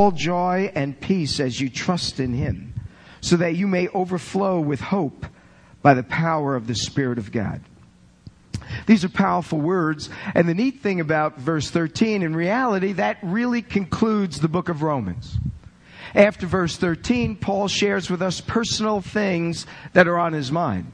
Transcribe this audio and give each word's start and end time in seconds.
all 0.00 0.12
joy 0.12 0.70
and 0.76 1.00
peace 1.00 1.40
as 1.40 1.60
you 1.60 1.68
trust 1.68 2.20
in 2.20 2.32
him, 2.32 2.72
so 3.20 3.36
that 3.36 3.56
you 3.56 3.66
may 3.66 3.88
overflow 3.88 4.60
with 4.60 4.80
hope 4.80 5.26
by 5.82 5.92
the 5.92 6.04
power 6.04 6.54
of 6.54 6.68
the 6.68 6.74
Spirit 6.76 7.18
of 7.18 7.32
God. 7.32 7.60
These 8.86 9.04
are 9.04 9.08
powerful 9.08 9.58
words. 9.58 10.08
And 10.36 10.48
the 10.48 10.54
neat 10.54 10.82
thing 10.82 11.00
about 11.00 11.38
verse 11.38 11.68
13, 11.70 12.22
in 12.22 12.36
reality, 12.36 12.92
that 12.92 13.18
really 13.22 13.60
concludes 13.60 14.38
the 14.38 14.46
book 14.46 14.68
of 14.68 14.82
Romans. 14.82 15.36
After 16.14 16.46
verse 16.46 16.76
13, 16.76 17.34
Paul 17.34 17.66
shares 17.66 18.08
with 18.08 18.22
us 18.22 18.40
personal 18.40 19.00
things 19.00 19.66
that 19.94 20.06
are 20.06 20.18
on 20.18 20.32
his 20.32 20.52
mind. 20.52 20.92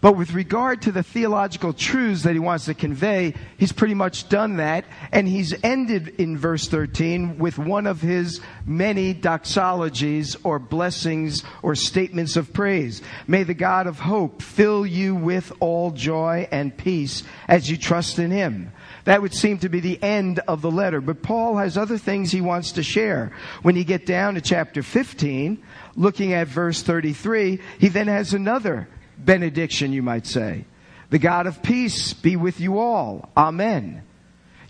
But 0.00 0.16
with 0.16 0.32
regard 0.32 0.82
to 0.82 0.92
the 0.92 1.02
theological 1.02 1.72
truths 1.72 2.22
that 2.22 2.34
he 2.34 2.38
wants 2.38 2.66
to 2.66 2.74
convey, 2.74 3.34
he's 3.56 3.72
pretty 3.72 3.94
much 3.94 4.28
done 4.28 4.56
that. 4.56 4.84
And 5.12 5.26
he's 5.26 5.54
ended 5.64 6.08
in 6.18 6.38
verse 6.38 6.68
13 6.68 7.38
with 7.38 7.58
one 7.58 7.86
of 7.86 8.00
his 8.00 8.40
many 8.64 9.14
doxologies 9.14 10.36
or 10.44 10.58
blessings 10.58 11.44
or 11.62 11.74
statements 11.74 12.36
of 12.36 12.52
praise. 12.52 13.02
May 13.26 13.42
the 13.42 13.54
God 13.54 13.86
of 13.86 13.98
hope 13.98 14.42
fill 14.42 14.86
you 14.86 15.14
with 15.14 15.52
all 15.60 15.90
joy 15.90 16.48
and 16.50 16.76
peace 16.76 17.22
as 17.48 17.70
you 17.70 17.76
trust 17.76 18.18
in 18.18 18.30
him. 18.30 18.72
That 19.04 19.22
would 19.22 19.34
seem 19.34 19.58
to 19.60 19.68
be 19.68 19.80
the 19.80 20.02
end 20.02 20.40
of 20.40 20.60
the 20.60 20.70
letter. 20.70 21.00
But 21.00 21.22
Paul 21.22 21.56
has 21.56 21.78
other 21.78 21.98
things 21.98 22.30
he 22.30 22.40
wants 22.40 22.72
to 22.72 22.82
share. 22.82 23.32
When 23.62 23.74
you 23.74 23.84
get 23.84 24.06
down 24.06 24.34
to 24.34 24.40
chapter 24.40 24.82
15, 24.82 25.62
looking 25.96 26.32
at 26.34 26.48
verse 26.48 26.82
33, 26.82 27.60
he 27.78 27.88
then 27.88 28.08
has 28.08 28.34
another 28.34 28.88
benediction, 29.24 29.92
you 29.92 30.02
might 30.02 30.26
say. 30.26 30.64
The 31.10 31.18
God 31.18 31.46
of 31.46 31.62
peace 31.62 32.12
be 32.12 32.36
with 32.36 32.60
you 32.60 32.78
all. 32.78 33.30
Amen. 33.36 34.02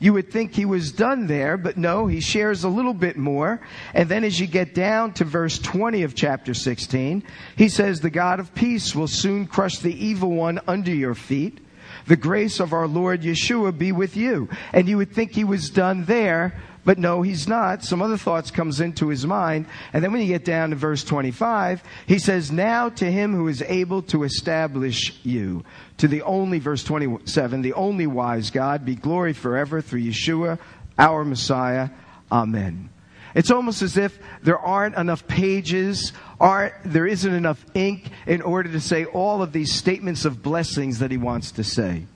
You 0.00 0.12
would 0.12 0.30
think 0.30 0.54
he 0.54 0.64
was 0.64 0.92
done 0.92 1.26
there, 1.26 1.56
but 1.56 1.76
no, 1.76 2.06
he 2.06 2.20
shares 2.20 2.62
a 2.62 2.68
little 2.68 2.94
bit 2.94 3.16
more. 3.16 3.60
And 3.94 4.08
then 4.08 4.22
as 4.22 4.38
you 4.38 4.46
get 4.46 4.72
down 4.72 5.12
to 5.14 5.24
verse 5.24 5.58
20 5.58 6.04
of 6.04 6.14
chapter 6.14 6.54
16, 6.54 7.24
he 7.56 7.68
says, 7.68 8.00
The 8.00 8.10
God 8.10 8.38
of 8.38 8.54
peace 8.54 8.94
will 8.94 9.08
soon 9.08 9.46
crush 9.46 9.78
the 9.78 9.92
evil 9.92 10.30
one 10.30 10.60
under 10.68 10.94
your 10.94 11.16
feet. 11.16 11.58
The 12.08 12.16
grace 12.16 12.58
of 12.58 12.72
our 12.72 12.88
Lord 12.88 13.20
Yeshua 13.20 13.76
be 13.76 13.92
with 13.92 14.16
you. 14.16 14.48
And 14.72 14.88
you 14.88 14.96
would 14.96 15.12
think 15.12 15.32
he 15.32 15.44
was 15.44 15.68
done 15.68 16.06
there, 16.06 16.58
but 16.84 16.98
no, 16.98 17.20
he's 17.20 17.46
not. 17.46 17.84
Some 17.84 18.00
other 18.00 18.16
thoughts 18.16 18.50
comes 18.50 18.80
into 18.80 19.08
his 19.08 19.26
mind. 19.26 19.66
And 19.92 20.02
then 20.02 20.10
when 20.10 20.22
you 20.22 20.26
get 20.28 20.44
down 20.44 20.70
to 20.70 20.76
verse 20.76 21.04
25, 21.04 21.82
he 22.06 22.18
says, 22.18 22.50
Now 22.50 22.88
to 22.88 23.04
him 23.10 23.34
who 23.34 23.46
is 23.46 23.60
able 23.60 24.00
to 24.04 24.24
establish 24.24 25.20
you, 25.22 25.64
to 25.98 26.08
the 26.08 26.22
only, 26.22 26.58
verse 26.60 26.82
27, 26.82 27.60
the 27.60 27.74
only 27.74 28.06
wise 28.06 28.50
God, 28.50 28.86
be 28.86 28.94
glory 28.94 29.34
forever 29.34 29.82
through 29.82 30.00
Yeshua, 30.00 30.58
our 30.98 31.26
Messiah. 31.26 31.90
Amen. 32.32 32.88
It's 33.38 33.52
almost 33.52 33.82
as 33.82 33.96
if 33.96 34.18
there 34.42 34.58
aren't 34.58 34.96
enough 34.96 35.28
pages, 35.28 36.12
aren't, 36.40 36.74
there 36.82 37.06
isn't 37.06 37.32
enough 37.32 37.64
ink 37.72 38.10
in 38.26 38.42
order 38.42 38.72
to 38.72 38.80
say 38.80 39.04
all 39.04 39.42
of 39.42 39.52
these 39.52 39.72
statements 39.72 40.24
of 40.24 40.42
blessings 40.42 40.98
that 40.98 41.12
he 41.12 41.18
wants 41.18 41.52
to 41.52 41.62
say. 41.62 42.06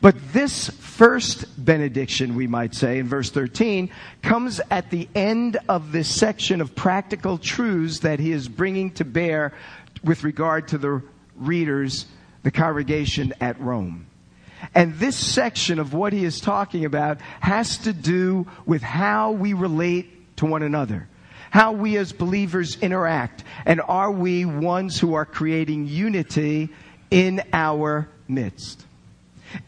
But 0.00 0.14
this 0.32 0.70
first 0.70 1.46
benediction, 1.64 2.36
we 2.36 2.46
might 2.46 2.76
say, 2.76 3.00
in 3.00 3.08
verse 3.08 3.28
13, 3.32 3.90
comes 4.22 4.60
at 4.70 4.88
the 4.90 5.08
end 5.16 5.58
of 5.68 5.90
this 5.90 6.06
section 6.08 6.60
of 6.60 6.76
practical 6.76 7.38
truths 7.38 7.98
that 7.98 8.20
he 8.20 8.30
is 8.30 8.46
bringing 8.46 8.92
to 8.92 9.04
bear 9.04 9.52
with 10.04 10.22
regard 10.22 10.68
to 10.68 10.78
the 10.78 11.02
readers, 11.34 12.06
the 12.44 12.52
congregation 12.52 13.34
at 13.40 13.60
Rome. 13.60 14.06
And 14.76 14.94
this 14.94 15.16
section 15.16 15.80
of 15.80 15.92
what 15.92 16.12
he 16.12 16.24
is 16.24 16.38
talking 16.38 16.84
about 16.84 17.20
has 17.40 17.78
to 17.78 17.92
do 17.92 18.46
with 18.64 18.82
how 18.82 19.32
we 19.32 19.54
relate 19.54 20.20
to 20.42 20.46
one 20.46 20.62
another. 20.64 21.06
How 21.50 21.70
we 21.70 21.96
as 21.98 22.12
believers 22.12 22.76
interact. 22.80 23.44
And 23.64 23.80
are 23.80 24.10
we 24.10 24.44
ones 24.44 24.98
who 24.98 25.14
are 25.14 25.24
creating 25.24 25.86
unity 25.86 26.70
in 27.10 27.42
our 27.52 28.08
midst? 28.26 28.84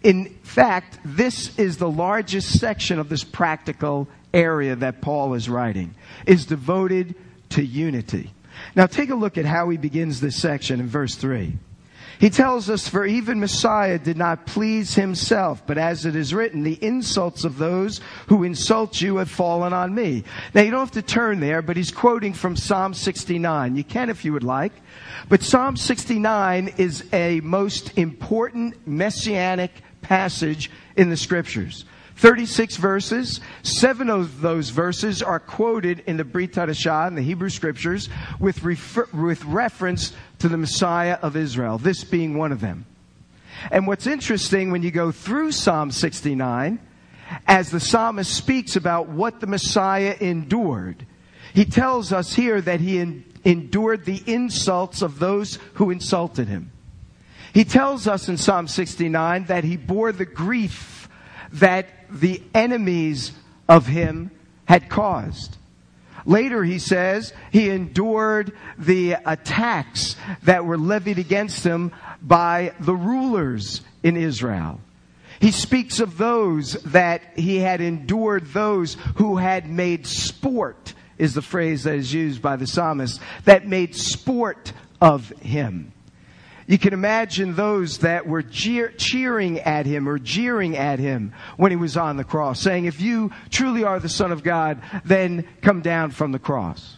In 0.02 0.34
fact, 0.42 0.98
this 1.04 1.56
is 1.58 1.76
the 1.76 1.88
largest 1.88 2.58
section 2.58 2.98
of 2.98 3.08
this 3.08 3.22
practical 3.22 4.08
area 4.32 4.74
that 4.74 5.00
Paul 5.00 5.34
is 5.34 5.48
writing, 5.48 5.94
is 6.26 6.44
devoted 6.46 7.14
to 7.50 7.64
unity. 7.64 8.32
Now 8.74 8.86
take 8.86 9.10
a 9.10 9.14
look 9.14 9.38
at 9.38 9.44
how 9.44 9.68
he 9.68 9.76
begins 9.76 10.20
this 10.20 10.36
section 10.36 10.80
in 10.80 10.88
verse 10.88 11.14
3. 11.14 11.52
He 12.18 12.30
tells 12.30 12.70
us, 12.70 12.88
For 12.88 13.04
even 13.04 13.40
Messiah 13.40 13.98
did 13.98 14.16
not 14.16 14.46
please 14.46 14.94
himself, 14.94 15.66
but 15.66 15.78
as 15.78 16.06
it 16.06 16.16
is 16.16 16.32
written, 16.32 16.62
the 16.62 16.82
insults 16.82 17.44
of 17.44 17.58
those 17.58 18.00
who 18.28 18.44
insult 18.44 19.00
you 19.00 19.16
have 19.16 19.30
fallen 19.30 19.72
on 19.72 19.94
me. 19.94 20.24
Now 20.54 20.62
you 20.62 20.70
don't 20.70 20.80
have 20.80 20.90
to 20.92 21.02
turn 21.02 21.40
there, 21.40 21.62
but 21.62 21.76
he's 21.76 21.90
quoting 21.90 22.32
from 22.32 22.56
Psalm 22.56 22.94
69. 22.94 23.76
You 23.76 23.84
can 23.84 24.10
if 24.10 24.24
you 24.24 24.32
would 24.32 24.44
like. 24.44 24.72
But 25.28 25.42
Psalm 25.42 25.76
69 25.76 26.74
is 26.76 27.04
a 27.12 27.40
most 27.40 27.96
important 27.98 28.86
messianic 28.86 29.72
passage 30.02 30.70
in 30.96 31.10
the 31.10 31.16
scriptures. 31.16 31.84
36 32.16 32.76
verses. 32.76 33.40
Seven 33.62 34.08
of 34.08 34.40
those 34.40 34.70
verses 34.70 35.22
are 35.22 35.40
quoted 35.40 36.04
in 36.06 36.16
the 36.16 36.24
Brit 36.24 36.52
Hadashah, 36.52 37.08
in 37.08 37.14
the 37.14 37.22
Hebrew 37.22 37.50
scriptures, 37.50 38.08
with, 38.38 38.62
refer- 38.62 39.08
with 39.12 39.44
reference 39.44 40.12
to 40.38 40.48
the 40.48 40.56
Messiah 40.56 41.18
of 41.22 41.36
Israel, 41.36 41.78
this 41.78 42.04
being 42.04 42.36
one 42.36 42.52
of 42.52 42.60
them. 42.60 42.86
And 43.70 43.86
what's 43.86 44.06
interesting 44.06 44.70
when 44.70 44.82
you 44.82 44.90
go 44.90 45.12
through 45.12 45.52
Psalm 45.52 45.90
69, 45.90 46.78
as 47.46 47.70
the 47.70 47.80
psalmist 47.80 48.34
speaks 48.34 48.76
about 48.76 49.08
what 49.08 49.40
the 49.40 49.46
Messiah 49.46 50.16
endured, 50.20 51.06
he 51.54 51.64
tells 51.64 52.12
us 52.12 52.34
here 52.34 52.60
that 52.60 52.80
he 52.80 52.98
endured 53.44 54.04
the 54.04 54.22
insults 54.26 55.02
of 55.02 55.18
those 55.18 55.58
who 55.74 55.90
insulted 55.90 56.48
him. 56.48 56.72
He 57.52 57.64
tells 57.64 58.08
us 58.08 58.28
in 58.28 58.36
Psalm 58.36 58.66
69 58.66 59.44
that 59.44 59.64
he 59.64 59.76
bore 59.76 60.10
the 60.10 60.24
grief 60.24 61.08
that 61.52 61.86
the 62.10 62.42
enemies 62.52 63.32
of 63.68 63.86
him 63.86 64.32
had 64.66 64.88
caused. 64.88 65.56
Later, 66.26 66.64
he 66.64 66.78
says, 66.78 67.32
he 67.50 67.70
endured 67.70 68.52
the 68.78 69.16
attacks 69.26 70.16
that 70.44 70.64
were 70.64 70.78
levied 70.78 71.18
against 71.18 71.64
him 71.64 71.92
by 72.22 72.72
the 72.80 72.94
rulers 72.94 73.82
in 74.02 74.16
Israel. 74.16 74.80
He 75.40 75.50
speaks 75.50 76.00
of 76.00 76.16
those 76.16 76.74
that 76.84 77.22
he 77.36 77.58
had 77.58 77.80
endured 77.80 78.46
those 78.52 78.96
who 79.16 79.36
had 79.36 79.68
made 79.68 80.06
sport 80.06 80.94
is 81.18 81.34
the 81.34 81.42
phrase 81.42 81.84
that 81.84 81.94
is 81.94 82.12
used 82.12 82.42
by 82.42 82.56
the 82.56 82.66
psalmist, 82.66 83.20
that 83.44 83.66
made 83.66 83.94
sport 83.94 84.72
of 85.00 85.28
him. 85.40 85.93
You 86.66 86.78
can 86.78 86.94
imagine 86.94 87.54
those 87.54 87.98
that 87.98 88.26
were 88.26 88.42
jeer, 88.42 88.88
cheering 88.96 89.60
at 89.60 89.86
him 89.86 90.08
or 90.08 90.18
jeering 90.18 90.76
at 90.76 90.98
him 90.98 91.32
when 91.56 91.70
he 91.70 91.76
was 91.76 91.96
on 91.96 92.16
the 92.16 92.24
cross, 92.24 92.60
saying, 92.60 92.86
If 92.86 93.00
you 93.00 93.32
truly 93.50 93.84
are 93.84 94.00
the 94.00 94.08
Son 94.08 94.32
of 94.32 94.42
God, 94.42 94.80
then 95.04 95.46
come 95.60 95.82
down 95.82 96.10
from 96.10 96.32
the 96.32 96.38
cross. 96.38 96.96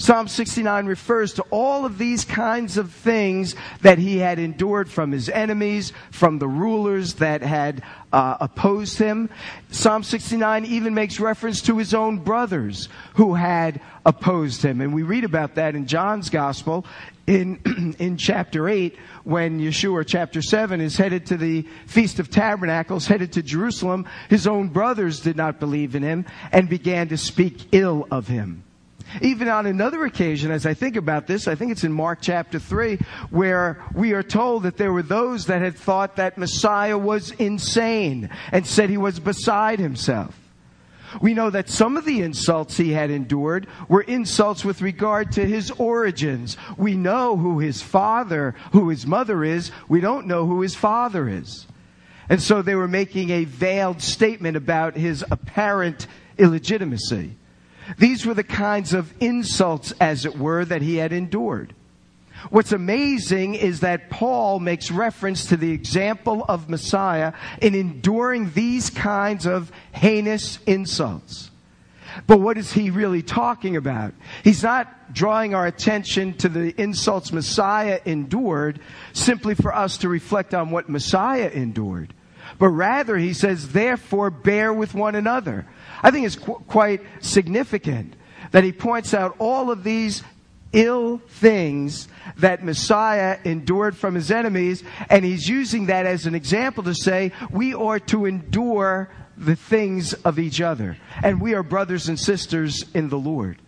Psalm 0.00 0.28
69 0.28 0.86
refers 0.86 1.34
to 1.34 1.42
all 1.50 1.84
of 1.84 1.98
these 1.98 2.24
kinds 2.24 2.76
of 2.76 2.92
things 2.92 3.56
that 3.82 3.98
he 3.98 4.18
had 4.18 4.38
endured 4.38 4.88
from 4.88 5.10
his 5.10 5.28
enemies, 5.28 5.92
from 6.12 6.38
the 6.38 6.46
rulers 6.46 7.14
that 7.14 7.42
had 7.42 7.82
uh, 8.12 8.36
opposed 8.40 8.98
him. 8.98 9.28
Psalm 9.72 10.04
69 10.04 10.64
even 10.66 10.94
makes 10.94 11.18
reference 11.18 11.62
to 11.62 11.78
his 11.78 11.94
own 11.94 12.18
brothers 12.18 12.88
who 13.14 13.34
had 13.34 13.80
opposed 14.06 14.62
him. 14.62 14.80
And 14.80 14.94
we 14.94 15.02
read 15.02 15.24
about 15.24 15.56
that 15.56 15.74
in 15.74 15.88
John's 15.88 16.30
gospel 16.30 16.86
in, 17.28 17.94
in 17.98 18.16
chapter 18.16 18.68
8 18.68 18.96
when 19.24 19.60
Yeshua, 19.60 20.04
chapter 20.06 20.40
7, 20.42 20.80
is 20.80 20.96
headed 20.96 21.26
to 21.26 21.36
the 21.36 21.66
Feast 21.86 22.18
of 22.18 22.30
Tabernacles, 22.30 23.06
headed 23.06 23.32
to 23.32 23.42
Jerusalem. 23.42 24.06
His 24.30 24.46
own 24.46 24.68
brothers 24.68 25.20
did 25.20 25.36
not 25.36 25.60
believe 25.60 25.94
in 25.94 26.02
him 26.02 26.24
and 26.50 26.68
began 26.68 27.08
to 27.08 27.18
speak 27.18 27.68
ill 27.72 28.08
of 28.10 28.26
him. 28.26 28.64
Even 29.22 29.48
on 29.48 29.66
another 29.66 30.04
occasion, 30.04 30.50
as 30.50 30.66
I 30.66 30.74
think 30.74 30.96
about 30.96 31.26
this, 31.26 31.48
I 31.48 31.54
think 31.54 31.72
it's 31.72 31.84
in 31.84 31.92
Mark 31.92 32.18
chapter 32.20 32.58
3, 32.58 32.98
where 33.30 33.82
we 33.94 34.12
are 34.12 34.22
told 34.22 34.64
that 34.64 34.76
there 34.76 34.92
were 34.92 35.02
those 35.02 35.46
that 35.46 35.62
had 35.62 35.76
thought 35.76 36.16
that 36.16 36.36
Messiah 36.36 36.98
was 36.98 37.30
insane 37.32 38.28
and 38.52 38.66
said 38.66 38.90
he 38.90 38.98
was 38.98 39.18
beside 39.18 39.78
himself. 39.78 40.37
We 41.20 41.34
know 41.34 41.50
that 41.50 41.68
some 41.68 41.96
of 41.96 42.04
the 42.04 42.20
insults 42.20 42.76
he 42.76 42.92
had 42.92 43.10
endured 43.10 43.66
were 43.88 44.02
insults 44.02 44.64
with 44.64 44.82
regard 44.82 45.32
to 45.32 45.46
his 45.46 45.70
origins. 45.72 46.56
We 46.76 46.94
know 46.94 47.36
who 47.36 47.58
his 47.58 47.82
father, 47.82 48.54
who 48.72 48.88
his 48.88 49.06
mother 49.06 49.44
is. 49.44 49.70
We 49.88 50.00
don't 50.00 50.26
know 50.26 50.46
who 50.46 50.60
his 50.60 50.74
father 50.74 51.28
is. 51.28 51.66
And 52.28 52.42
so 52.42 52.60
they 52.60 52.74
were 52.74 52.88
making 52.88 53.30
a 53.30 53.44
veiled 53.44 54.02
statement 54.02 54.56
about 54.56 54.96
his 54.96 55.24
apparent 55.30 56.06
illegitimacy. 56.36 57.36
These 57.96 58.26
were 58.26 58.34
the 58.34 58.44
kinds 58.44 58.92
of 58.92 59.14
insults, 59.18 59.92
as 60.00 60.26
it 60.26 60.36
were, 60.36 60.64
that 60.64 60.82
he 60.82 60.96
had 60.96 61.12
endured. 61.12 61.74
What's 62.50 62.72
amazing 62.72 63.56
is 63.56 63.80
that 63.80 64.10
Paul 64.10 64.60
makes 64.60 64.90
reference 64.90 65.46
to 65.46 65.56
the 65.56 65.72
example 65.72 66.44
of 66.48 66.68
Messiah 66.68 67.32
in 67.60 67.74
enduring 67.74 68.52
these 68.52 68.90
kinds 68.90 69.46
of 69.46 69.72
heinous 69.92 70.58
insults. 70.66 71.50
But 72.26 72.40
what 72.40 72.58
is 72.58 72.72
he 72.72 72.90
really 72.90 73.22
talking 73.22 73.76
about? 73.76 74.14
He's 74.42 74.62
not 74.62 75.12
drawing 75.12 75.54
our 75.54 75.66
attention 75.66 76.34
to 76.38 76.48
the 76.48 76.80
insults 76.80 77.32
Messiah 77.32 78.00
endured 78.04 78.80
simply 79.12 79.54
for 79.54 79.74
us 79.74 79.98
to 79.98 80.08
reflect 80.08 80.54
on 80.54 80.70
what 80.70 80.88
Messiah 80.88 81.50
endured. 81.52 82.14
But 82.58 82.68
rather, 82.68 83.16
he 83.16 83.34
says, 83.34 83.72
therefore, 83.72 84.30
bear 84.30 84.72
with 84.72 84.94
one 84.94 85.14
another. 85.14 85.66
I 86.02 86.10
think 86.10 86.26
it's 86.26 86.36
qu- 86.36 86.62
quite 86.66 87.02
significant 87.20 88.14
that 88.52 88.64
he 88.64 88.72
points 88.72 89.12
out 89.12 89.36
all 89.38 89.70
of 89.70 89.84
these 89.84 90.22
ill 90.72 91.18
things 91.18 92.08
that 92.36 92.64
Messiah 92.64 93.38
endured 93.44 93.96
from 93.96 94.14
his 94.14 94.30
enemies, 94.30 94.84
and 95.08 95.24
he's 95.24 95.48
using 95.48 95.86
that 95.86 96.06
as 96.06 96.26
an 96.26 96.34
example 96.34 96.84
to 96.84 96.94
say 96.94 97.32
we 97.50 97.74
are 97.74 97.98
to 98.00 98.26
endure 98.26 99.10
the 99.36 99.56
things 99.56 100.14
of 100.14 100.38
each 100.38 100.60
other, 100.60 100.96
and 101.22 101.40
we 101.40 101.54
are 101.54 101.62
brothers 101.62 102.08
and 102.08 102.18
sisters 102.18 102.84
in 102.94 103.08
the 103.08 103.18
Lord. 103.18 103.58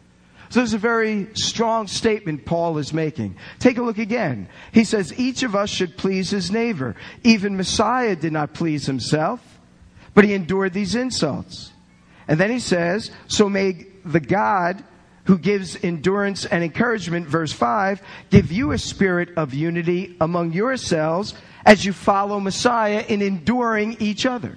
So 0.51 0.59
there's 0.59 0.75
a 0.75 0.79
very 0.79 1.29
strong 1.35 1.87
statement 1.87 2.45
Paul 2.45 2.79
is 2.79 2.93
making. 2.93 3.37
Take 3.61 3.79
a 3.79 3.83
look 3.83 3.99
again. 3.99 4.49
He 4.73 4.83
says 4.83 5.17
each 5.17 5.45
of 5.45 5.55
us 5.55 5.71
should 5.71 5.97
please 5.97 6.31
his 6.31 6.51
neighbor. 6.51 6.97
Even 7.23 7.57
Messiah 7.57 8.17
did 8.17 8.33
not 8.33 8.53
please 8.53 8.85
himself, 8.85 9.41
but 10.13 10.25
he 10.25 10.35
endured 10.35 10.73
these 10.73 10.97
insults. 10.97 11.73
And 12.27 12.41
then 12.41 12.51
he 12.51 12.59
says, 12.59 13.13
so 13.29 13.49
may 13.49 13.87
the 14.05 14.19
God 14.19 14.83
who 15.25 15.39
gives 15.39 15.83
endurance 15.83 16.45
and 16.45 16.65
encouragement, 16.65 17.27
verse 17.27 17.53
5, 17.53 18.03
give 18.31 18.51
you 18.51 18.73
a 18.73 18.79
spirit 18.79 19.31
of 19.37 19.55
unity 19.55 20.17
among 20.21 20.53
yourselves 20.53 21.35
as 21.65 21.85
you 21.85 21.93
follow 21.93 22.41
Messiah 22.41 23.05
in 23.07 23.23
enduring 23.23 23.97
each 24.01 24.25
other. 24.25 24.57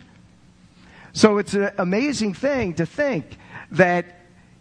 So 1.11 1.37
it's 1.37 1.53
an 1.53 1.71
amazing 1.77 2.33
thing 2.33 2.75
to 2.75 2.85
think 2.85 3.37
that 3.71 4.05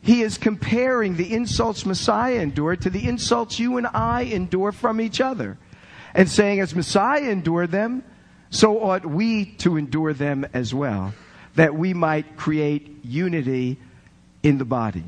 he 0.02 0.22
is 0.22 0.36
comparing 0.36 1.16
the 1.16 1.32
insults 1.32 1.86
Messiah 1.86 2.40
endured 2.40 2.82
to 2.82 2.90
the 2.90 3.06
insults 3.06 3.58
you 3.58 3.76
and 3.76 3.86
I 3.86 4.22
endure 4.22 4.72
from 4.72 5.00
each 5.00 5.20
other. 5.20 5.56
And 6.14 6.28
saying, 6.28 6.60
as 6.60 6.74
Messiah 6.74 7.30
endured 7.30 7.70
them, 7.70 8.04
so 8.50 8.82
ought 8.82 9.06
we 9.06 9.46
to 9.58 9.78
endure 9.78 10.12
them 10.12 10.46
as 10.52 10.74
well, 10.74 11.14
that 11.54 11.74
we 11.74 11.94
might 11.94 12.36
create 12.36 12.98
unity 13.02 13.78
in 14.42 14.58
the 14.58 14.64
body 14.66 15.04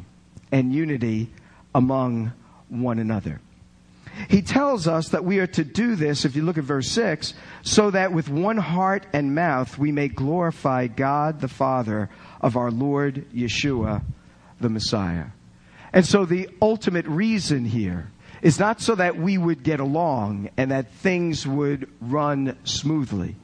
and 0.55 0.73
unity 0.73 1.29
among 1.75 2.33
one 2.69 3.01
another. 3.01 3.41
He 4.29 4.41
tells 4.41 4.87
us 4.87 5.09
that 5.09 5.25
we 5.25 5.41
are 5.41 5.49
to 5.49 5.65
do 5.65 5.97
this, 5.97 6.25
if 6.25 6.37
you 6.37 6.43
look 6.43 6.59
at 6.59 6.63
verse 6.63 6.89
6, 6.93 7.35
so 7.63 7.91
that 7.91 8.13
with 8.13 8.29
one 8.29 8.59
heart 8.59 9.05
and 9.13 9.35
mouth 9.35 9.77
we 9.77 9.91
may 9.91 10.07
glorify 10.07 10.87
God 10.87 11.41
the 11.41 11.49
Father 11.49 12.09
of 12.41 12.57
our 12.57 12.71
Lord 12.71 13.27
Yeshua, 13.35 14.05
the 14.61 14.69
Messiah. 14.69 15.27
And 15.93 16.07
so 16.07 16.25
the 16.25 16.49
ultimate 16.63 17.07
reason 17.07 17.65
here 17.65 18.13
is 18.41 18.61
not 18.61 18.81
so 18.81 18.95
that 18.95 19.17
we 19.17 19.37
would 19.37 19.65
get 19.65 19.81
along 19.81 20.51
and 20.57 20.71
that 20.71 20.93
things 20.93 21.45
would 21.49 21.91
run 22.01 22.57
smoothly, 22.63 23.35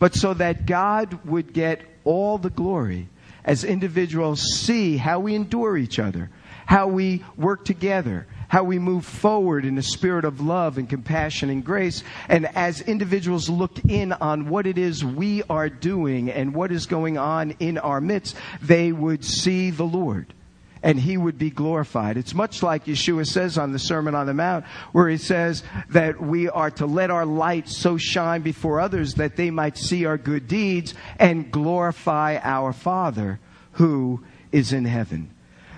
but 0.00 0.16
so 0.16 0.34
that 0.34 0.66
God 0.66 1.24
would 1.24 1.52
get 1.52 1.82
all 2.02 2.36
the 2.36 2.50
glory 2.50 3.06
as 3.44 3.64
individuals 3.64 4.42
see 4.42 4.96
how 4.96 5.20
we 5.20 5.34
endure 5.34 5.76
each 5.76 5.98
other, 5.98 6.30
how 6.66 6.86
we 6.86 7.24
work 7.36 7.64
together, 7.64 8.26
how 8.48 8.64
we 8.64 8.78
move 8.78 9.04
forward 9.04 9.64
in 9.64 9.78
a 9.78 9.82
spirit 9.82 10.24
of 10.24 10.40
love 10.40 10.78
and 10.78 10.88
compassion 10.88 11.50
and 11.50 11.64
grace. 11.64 12.02
And 12.28 12.46
as 12.56 12.80
individuals 12.82 13.48
look 13.48 13.78
in 13.88 14.12
on 14.12 14.48
what 14.48 14.66
it 14.66 14.78
is 14.78 15.04
we 15.04 15.42
are 15.44 15.68
doing 15.68 16.30
and 16.30 16.54
what 16.54 16.70
is 16.70 16.86
going 16.86 17.18
on 17.18 17.52
in 17.60 17.78
our 17.78 18.00
midst, 18.00 18.36
they 18.60 18.92
would 18.92 19.24
see 19.24 19.70
the 19.70 19.84
Lord 19.84 20.34
and 20.82 20.98
he 20.98 21.16
would 21.16 21.38
be 21.38 21.50
glorified. 21.50 22.16
It's 22.16 22.34
much 22.34 22.62
like 22.62 22.86
Yeshua 22.86 23.26
says 23.26 23.58
on 23.58 23.72
the 23.72 23.78
Sermon 23.78 24.14
on 24.14 24.26
the 24.26 24.34
Mount, 24.34 24.64
where 24.92 25.08
he 25.08 25.16
says 25.16 25.62
that 25.90 26.20
we 26.20 26.48
are 26.48 26.70
to 26.72 26.86
let 26.86 27.10
our 27.10 27.24
light 27.24 27.68
so 27.68 27.96
shine 27.96 28.42
before 28.42 28.80
others 28.80 29.14
that 29.14 29.36
they 29.36 29.50
might 29.50 29.78
see 29.78 30.04
our 30.04 30.18
good 30.18 30.48
deeds 30.48 30.94
and 31.18 31.50
glorify 31.50 32.38
our 32.42 32.72
Father 32.72 33.38
who 33.72 34.22
is 34.50 34.72
in 34.72 34.84
heaven. 34.84 35.30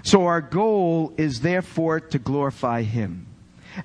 So 0.03 0.27
our 0.27 0.41
goal 0.41 1.13
is 1.17 1.41
therefore 1.41 2.01
to 2.01 2.19
glorify 2.19 2.83
him. 2.83 3.27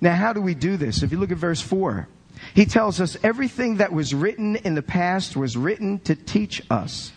Now, 0.01 0.15
how 0.15 0.33
do 0.33 0.41
we 0.41 0.53
do 0.53 0.77
this? 0.77 1.01
If 1.01 1.11
you 1.11 1.17
look 1.17 1.31
at 1.31 1.37
verse 1.37 1.61
4, 1.61 2.07
he 2.53 2.65
tells 2.65 3.01
us 3.01 3.17
everything 3.23 3.77
that 3.77 3.91
was 3.91 4.13
written 4.13 4.55
in 4.57 4.75
the 4.75 4.81
past 4.81 5.35
was 5.35 5.57
written 5.57 5.99
to 5.99 6.15
teach 6.15 6.61
us 6.69 7.11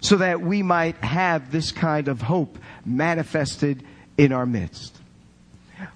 so 0.00 0.16
that 0.16 0.40
we 0.40 0.62
might 0.62 0.96
have 0.96 1.50
this 1.52 1.72
kind 1.72 2.08
of 2.08 2.22
hope 2.22 2.58
manifested 2.84 3.84
in 4.16 4.32
our 4.32 4.46
midst. 4.46 4.96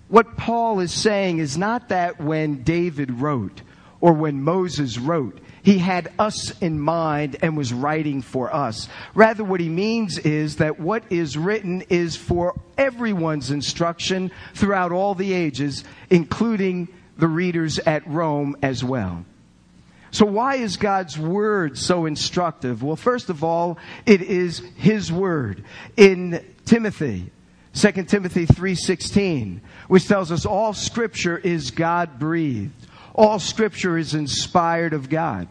What 0.08 0.36
Paul 0.36 0.80
is 0.80 0.92
saying 0.92 1.38
is 1.38 1.58
not 1.58 1.88
that 1.88 2.20
when 2.20 2.62
David 2.62 3.10
wrote 3.10 3.62
or 4.00 4.12
when 4.12 4.42
Moses 4.42 4.98
wrote, 4.98 5.40
he 5.62 5.78
had 5.78 6.12
us 6.18 6.56
in 6.60 6.78
mind 6.78 7.36
and 7.40 7.56
was 7.56 7.72
writing 7.72 8.20
for 8.20 8.54
us. 8.54 8.88
Rather, 9.14 9.42
what 9.42 9.60
he 9.60 9.70
means 9.70 10.18
is 10.18 10.56
that 10.56 10.78
what 10.78 11.04
is 11.10 11.38
written 11.38 11.82
is 11.88 12.16
for 12.16 12.54
everyone's 12.76 13.50
instruction 13.50 14.30
throughout 14.54 14.92
all 14.92 15.14
the 15.14 15.32
ages, 15.32 15.84
including 16.10 16.88
the 17.16 17.28
readers 17.28 17.78
at 17.78 18.06
Rome 18.06 18.56
as 18.62 18.84
well. 18.84 19.24
So 20.14 20.26
why 20.26 20.54
is 20.54 20.76
God's 20.76 21.18
word 21.18 21.76
so 21.76 22.06
instructive? 22.06 22.84
Well, 22.84 22.94
first 22.94 23.30
of 23.30 23.42
all, 23.42 23.78
it 24.06 24.22
is 24.22 24.60
his 24.76 25.10
word. 25.10 25.64
In 25.96 26.40
Timothy, 26.64 27.32
2 27.72 28.04
Timothy 28.04 28.46
3:16, 28.46 29.60
which 29.88 30.06
tells 30.06 30.30
us 30.30 30.46
all 30.46 30.72
scripture 30.72 31.36
is 31.36 31.72
God 31.72 32.20
breathed. 32.20 32.86
All 33.12 33.40
scripture 33.40 33.98
is 33.98 34.14
inspired 34.14 34.92
of 34.92 35.08
God. 35.08 35.48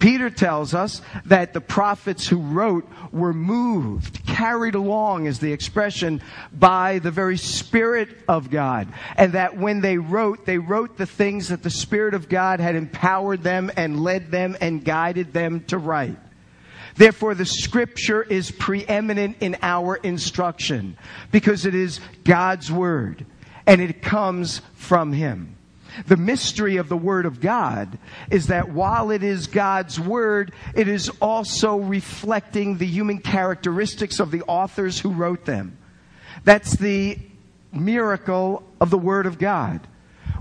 Peter 0.00 0.30
tells 0.30 0.74
us 0.74 1.02
that 1.26 1.52
the 1.52 1.60
prophets 1.60 2.26
who 2.26 2.38
wrote 2.38 2.88
were 3.12 3.34
moved, 3.34 4.26
carried 4.26 4.74
along 4.74 5.26
is 5.26 5.38
the 5.38 5.52
expression, 5.52 6.22
by 6.52 6.98
the 6.98 7.10
very 7.10 7.36
Spirit 7.36 8.08
of 8.26 8.50
God. 8.50 8.88
And 9.16 9.34
that 9.34 9.58
when 9.58 9.82
they 9.82 9.98
wrote, 9.98 10.46
they 10.46 10.58
wrote 10.58 10.96
the 10.96 11.06
things 11.06 11.48
that 11.48 11.62
the 11.62 11.70
Spirit 11.70 12.14
of 12.14 12.30
God 12.30 12.60
had 12.60 12.74
empowered 12.74 13.42
them 13.42 13.70
and 13.76 14.02
led 14.02 14.30
them 14.30 14.56
and 14.60 14.84
guided 14.84 15.34
them 15.34 15.64
to 15.64 15.76
write. 15.76 16.18
Therefore, 16.96 17.34
the 17.34 17.46
scripture 17.46 18.22
is 18.22 18.50
preeminent 18.50 19.36
in 19.40 19.56
our 19.62 19.96
instruction 19.96 20.96
because 21.30 21.66
it 21.66 21.74
is 21.74 22.00
God's 22.24 22.72
word 22.72 23.26
and 23.66 23.80
it 23.80 24.02
comes 24.02 24.62
from 24.74 25.12
Him. 25.12 25.56
The 26.06 26.16
mystery 26.16 26.76
of 26.76 26.88
the 26.88 26.96
Word 26.96 27.26
of 27.26 27.40
God 27.40 27.98
is 28.30 28.48
that 28.48 28.70
while 28.70 29.10
it 29.10 29.22
is 29.22 29.46
God's 29.46 29.98
Word, 29.98 30.52
it 30.74 30.88
is 30.88 31.10
also 31.20 31.76
reflecting 31.76 32.78
the 32.78 32.86
human 32.86 33.18
characteristics 33.18 34.20
of 34.20 34.30
the 34.30 34.42
authors 34.42 34.98
who 35.00 35.10
wrote 35.10 35.44
them. 35.44 35.78
That's 36.44 36.76
the 36.76 37.18
miracle 37.72 38.62
of 38.80 38.90
the 38.90 38.98
Word 38.98 39.26
of 39.26 39.38
God. 39.38 39.86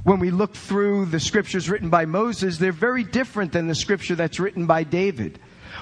When 0.03 0.20
we 0.20 0.32
look 0.32 0.56
through 0.56 1.08
the 1.08 1.20
scriptures 1.20 1.70
written 1.70 1.89
by 1.89 2.06
Moses, 2.06 2.58
they're 2.58 2.72
very 2.72 3.03
different 3.03 3.51
than 3.51 3.68
the 3.68 3.75
scripture 3.75 4.15
that's 4.15 4.39
written 4.39 4.65
by 4.65 4.84
David. 4.84 5.39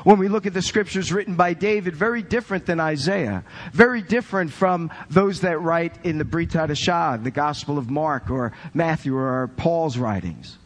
When 0.08 0.20
we 0.20 0.30
look 0.30 0.46
at 0.46 0.54
the 0.54 0.62
scriptures 0.62 1.12
written 1.12 1.36
by 1.36 1.54
David, 1.54 1.94
very 1.94 2.22
different 2.22 2.66
than 2.66 2.80
Isaiah, 2.80 3.44
very 3.74 4.02
different 4.02 4.54
from 4.54 4.90
those 5.10 5.42
that 5.42 5.60
write 5.60 6.06
in 6.06 6.18
the 6.18 6.24
Brit 6.24 6.52
Hadashah, 6.52 7.22
the 7.26 7.30
Gospel 7.30 7.78
of 7.78 7.90
Mark 7.90 8.30
or 8.30 8.54
Matthew 8.74 9.18
or 9.18 9.50
Paul's 9.58 9.98
writings. 9.98 10.60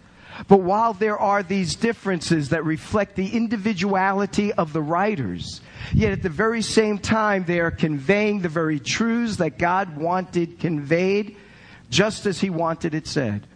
But 0.47 0.61
while 0.61 0.93
there 0.93 1.17
are 1.17 1.41
these 1.41 1.75
differences 1.75 2.49
that 2.49 2.63
reflect 2.63 3.15
the 3.15 3.35
individuality 3.35 4.53
of 4.53 4.73
the 4.73 4.81
writers, 4.83 5.61
yet 5.91 6.11
at 6.11 6.21
the 6.21 6.29
very 6.29 6.61
same 6.61 6.99
time 6.99 7.43
they 7.43 7.61
are 7.61 7.71
conveying 7.71 8.41
the 8.41 8.47
very 8.47 8.79
truths 8.79 9.37
that 9.37 9.57
God 9.57 9.97
wanted 9.97 10.59
conveyed 10.59 11.35
just 11.89 12.27
as 12.27 12.39
He 12.39 12.51
wanted 12.51 12.93
it 12.93 13.07
said. 13.07 13.47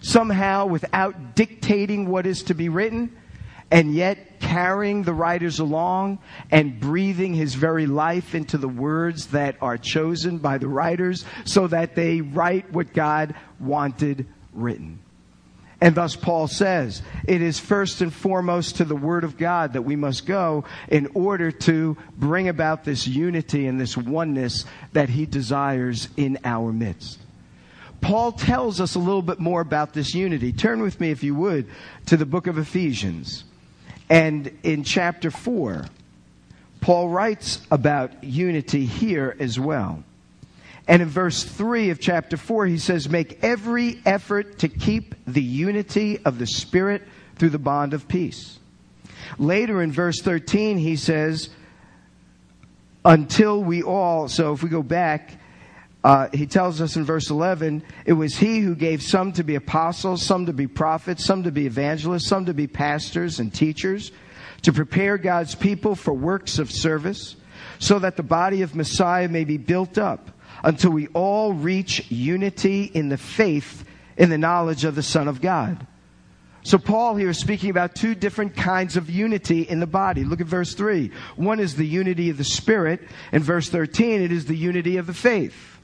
Somehow, 0.00 0.66
without 0.66 1.36
dictating 1.36 2.08
what 2.08 2.26
is 2.26 2.42
to 2.42 2.54
be 2.54 2.68
written, 2.68 3.16
and 3.70 3.94
yet 3.94 4.40
carrying 4.40 5.02
the 5.02 5.14
writers 5.14 5.60
along 5.60 6.18
and 6.50 6.80
breathing 6.80 7.34
his 7.34 7.54
very 7.54 7.86
life 7.86 8.34
into 8.34 8.58
the 8.58 8.68
words 8.68 9.28
that 9.28 9.56
are 9.60 9.78
chosen 9.78 10.38
by 10.38 10.58
the 10.58 10.68
writers 10.68 11.24
so 11.44 11.66
that 11.66 11.94
they 11.94 12.20
write 12.20 12.72
what 12.72 12.92
God 12.92 13.34
wanted 13.60 14.26
written. 14.52 14.98
And 15.82 15.94
thus 15.94 16.14
Paul 16.14 16.46
says, 16.46 17.00
it 17.26 17.40
is 17.40 17.58
first 17.58 18.02
and 18.02 18.12
foremost 18.12 18.76
to 18.76 18.84
the 18.84 18.96
Word 18.96 19.24
of 19.24 19.38
God 19.38 19.72
that 19.72 19.82
we 19.82 19.96
must 19.96 20.26
go 20.26 20.64
in 20.88 21.08
order 21.14 21.50
to 21.50 21.96
bring 22.18 22.48
about 22.48 22.84
this 22.84 23.06
unity 23.06 23.66
and 23.66 23.80
this 23.80 23.96
oneness 23.96 24.66
that 24.92 25.08
he 25.08 25.24
desires 25.24 26.08
in 26.18 26.38
our 26.44 26.70
midst. 26.70 27.18
Paul 28.02 28.32
tells 28.32 28.80
us 28.80 28.94
a 28.94 28.98
little 28.98 29.22
bit 29.22 29.38
more 29.38 29.60
about 29.60 29.92
this 29.92 30.14
unity. 30.14 30.52
Turn 30.52 30.82
with 30.82 31.00
me, 31.00 31.10
if 31.10 31.22
you 31.22 31.34
would, 31.34 31.66
to 32.06 32.16
the 32.16 32.26
book 32.26 32.46
of 32.46 32.58
Ephesians. 32.58 33.44
And 34.10 34.58
in 34.64 34.82
chapter 34.82 35.30
4, 35.30 35.86
Paul 36.80 37.08
writes 37.08 37.60
about 37.70 38.24
unity 38.24 38.84
here 38.84 39.36
as 39.38 39.58
well. 39.58 40.02
And 40.88 41.00
in 41.00 41.08
verse 41.08 41.44
3 41.44 41.90
of 41.90 42.00
chapter 42.00 42.36
4, 42.36 42.66
he 42.66 42.78
says, 42.78 43.08
Make 43.08 43.44
every 43.44 44.00
effort 44.04 44.58
to 44.58 44.68
keep 44.68 45.14
the 45.26 45.42
unity 45.42 46.18
of 46.24 46.40
the 46.40 46.46
Spirit 46.48 47.06
through 47.36 47.50
the 47.50 47.58
bond 47.60 47.94
of 47.94 48.08
peace. 48.08 48.58
Later 49.38 49.80
in 49.80 49.92
verse 49.92 50.20
13, 50.20 50.78
he 50.78 50.96
says, 50.96 51.48
Until 53.04 53.62
we 53.62 53.84
all, 53.84 54.26
so 54.26 54.52
if 54.52 54.64
we 54.64 54.68
go 54.68 54.82
back, 54.82 55.38
uh, 56.02 56.28
he 56.32 56.46
tells 56.46 56.80
us 56.80 56.96
in 56.96 57.04
verse 57.04 57.28
11, 57.28 57.82
it 58.06 58.14
was 58.14 58.36
he 58.36 58.60
who 58.60 58.74
gave 58.74 59.02
some 59.02 59.32
to 59.32 59.44
be 59.44 59.54
apostles, 59.54 60.22
some 60.22 60.46
to 60.46 60.52
be 60.52 60.66
prophets, 60.66 61.24
some 61.24 61.42
to 61.42 61.52
be 61.52 61.66
evangelists, 61.66 62.26
some 62.26 62.46
to 62.46 62.54
be 62.54 62.66
pastors 62.66 63.38
and 63.38 63.52
teachers, 63.52 64.10
to 64.62 64.72
prepare 64.72 65.18
God's 65.18 65.54
people 65.54 65.94
for 65.94 66.14
works 66.14 66.58
of 66.58 66.70
service, 66.70 67.36
so 67.78 67.98
that 67.98 68.16
the 68.16 68.22
body 68.22 68.62
of 68.62 68.74
Messiah 68.74 69.28
may 69.28 69.44
be 69.44 69.58
built 69.58 69.98
up 69.98 70.30
until 70.64 70.90
we 70.90 71.06
all 71.08 71.52
reach 71.52 72.10
unity 72.10 72.84
in 72.84 73.08
the 73.08 73.18
faith 73.18 73.84
in 74.16 74.30
the 74.30 74.38
knowledge 74.38 74.84
of 74.84 74.94
the 74.94 75.02
Son 75.02 75.28
of 75.28 75.40
God. 75.40 75.86
So 76.62 76.76
Paul 76.76 77.16
here 77.16 77.30
is 77.30 77.38
speaking 77.38 77.70
about 77.70 77.94
two 77.94 78.14
different 78.14 78.54
kinds 78.54 78.98
of 78.98 79.08
unity 79.08 79.62
in 79.62 79.80
the 79.80 79.86
body. 79.86 80.24
Look 80.24 80.42
at 80.42 80.46
verse 80.46 80.74
3. 80.74 81.10
One 81.36 81.58
is 81.58 81.74
the 81.74 81.86
unity 81.86 82.28
of 82.28 82.36
the 82.36 82.44
Spirit. 82.44 83.00
In 83.32 83.42
verse 83.42 83.70
13, 83.70 84.20
it 84.20 84.30
is 84.30 84.44
the 84.44 84.56
unity 84.56 84.98
of 84.98 85.06
the 85.06 85.14
faith. 85.14 85.79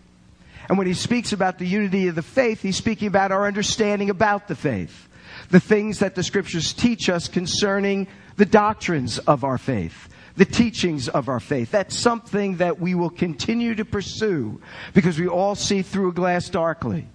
And 0.69 0.79
when 0.79 0.87
he 0.87 0.95
speaks 0.95 1.33
about 1.33 1.59
the 1.59 1.67
unity 1.67 2.09
of 2.09 2.15
the 2.15 2.23
faith, 2.23 2.63
he's 2.63 2.77
speaking 2.77 3.09
about 3.09 3.33
our 3.33 3.47
understanding 3.47 4.11
about 4.11 4.49
the 4.49 4.57
faith. 4.57 5.09
The 5.51 5.61
things 5.61 6.01
that 6.01 6.15
the 6.15 6.23
scriptures 6.23 6.73
teach 6.73 7.09
us 7.09 7.29
concerning 7.29 8.09
the 8.37 8.47
doctrines 8.47 9.19
of 9.19 9.45
our 9.45 9.59
faith 9.59 10.09
the 10.37 10.45
teachings 10.45 11.09
of 11.09 11.29
our 11.29 11.41
faith. 11.41 11.71
That's 11.71 11.97
something 11.97 12.59
that 12.59 12.79
we 12.79 12.95
will 12.95 13.11
continue 13.11 13.75
to 13.75 13.85
pursue 13.85 14.61
because 14.93 15.19
we 15.19 15.27
all 15.27 15.55
see 15.55 15.83
through 15.83 16.11
a 16.11 16.13
glass 16.13 16.49
darkly. 16.51 17.09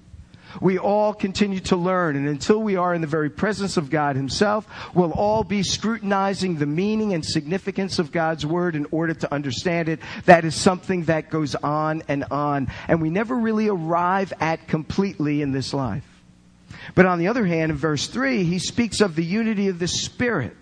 We 0.59 0.77
all 0.77 1.13
continue 1.13 1.59
to 1.61 1.75
learn, 1.75 2.15
and 2.15 2.27
until 2.27 2.61
we 2.61 2.75
are 2.75 2.93
in 2.93 3.01
the 3.01 3.07
very 3.07 3.29
presence 3.29 3.77
of 3.77 3.89
God 3.89 4.15
Himself, 4.15 4.67
we'll 4.93 5.13
all 5.13 5.43
be 5.43 5.63
scrutinizing 5.63 6.55
the 6.55 6.65
meaning 6.65 7.13
and 7.13 7.23
significance 7.23 7.99
of 7.99 8.11
God's 8.11 8.45
Word 8.45 8.75
in 8.75 8.87
order 8.91 9.13
to 9.13 9.33
understand 9.33 9.87
it. 9.87 9.99
That 10.25 10.43
is 10.45 10.55
something 10.55 11.05
that 11.05 11.29
goes 11.29 11.55
on 11.55 12.03
and 12.07 12.25
on, 12.31 12.67
and 12.87 13.01
we 13.01 13.09
never 13.09 13.35
really 13.35 13.69
arrive 13.69 14.33
at 14.39 14.67
completely 14.67 15.41
in 15.41 15.51
this 15.51 15.73
life. 15.73 16.05
But 16.95 17.05
on 17.05 17.19
the 17.19 17.27
other 17.27 17.45
hand, 17.45 17.71
in 17.71 17.77
verse 17.77 18.07
3, 18.07 18.43
he 18.43 18.59
speaks 18.59 19.01
of 19.01 19.15
the 19.15 19.23
unity 19.23 19.67
of 19.67 19.79
the 19.79 19.87
Spirit. 19.87 20.57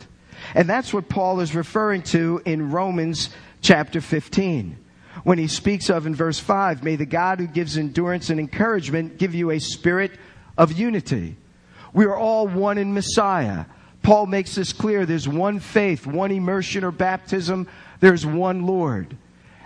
And 0.53 0.69
that's 0.69 0.93
what 0.93 1.10
Paul 1.10 1.39
is 1.39 1.55
referring 1.55 2.03
to 2.03 2.41
in 2.46 2.72
Romans 2.72 3.29
chapter 3.62 4.01
15. 4.01 4.77
When 5.23 5.38
he 5.38 5.47
speaks 5.47 5.89
of 5.89 6.05
in 6.05 6.15
verse 6.15 6.39
5, 6.39 6.83
may 6.83 6.95
the 6.95 7.05
God 7.05 7.39
who 7.39 7.47
gives 7.47 7.77
endurance 7.77 8.29
and 8.29 8.39
encouragement 8.39 9.17
give 9.17 9.35
you 9.35 9.51
a 9.51 9.59
spirit 9.59 10.11
of 10.57 10.73
unity. 10.73 11.35
We 11.93 12.05
are 12.05 12.15
all 12.15 12.47
one 12.47 12.77
in 12.77 12.93
Messiah. 12.93 13.65
Paul 14.03 14.27
makes 14.27 14.55
this 14.55 14.73
clear. 14.73 15.05
There's 15.05 15.27
one 15.27 15.59
faith, 15.59 16.05
one 16.07 16.31
immersion 16.31 16.83
or 16.83 16.91
baptism. 16.91 17.67
There's 17.99 18.25
one 18.25 18.65
Lord. 18.65 19.17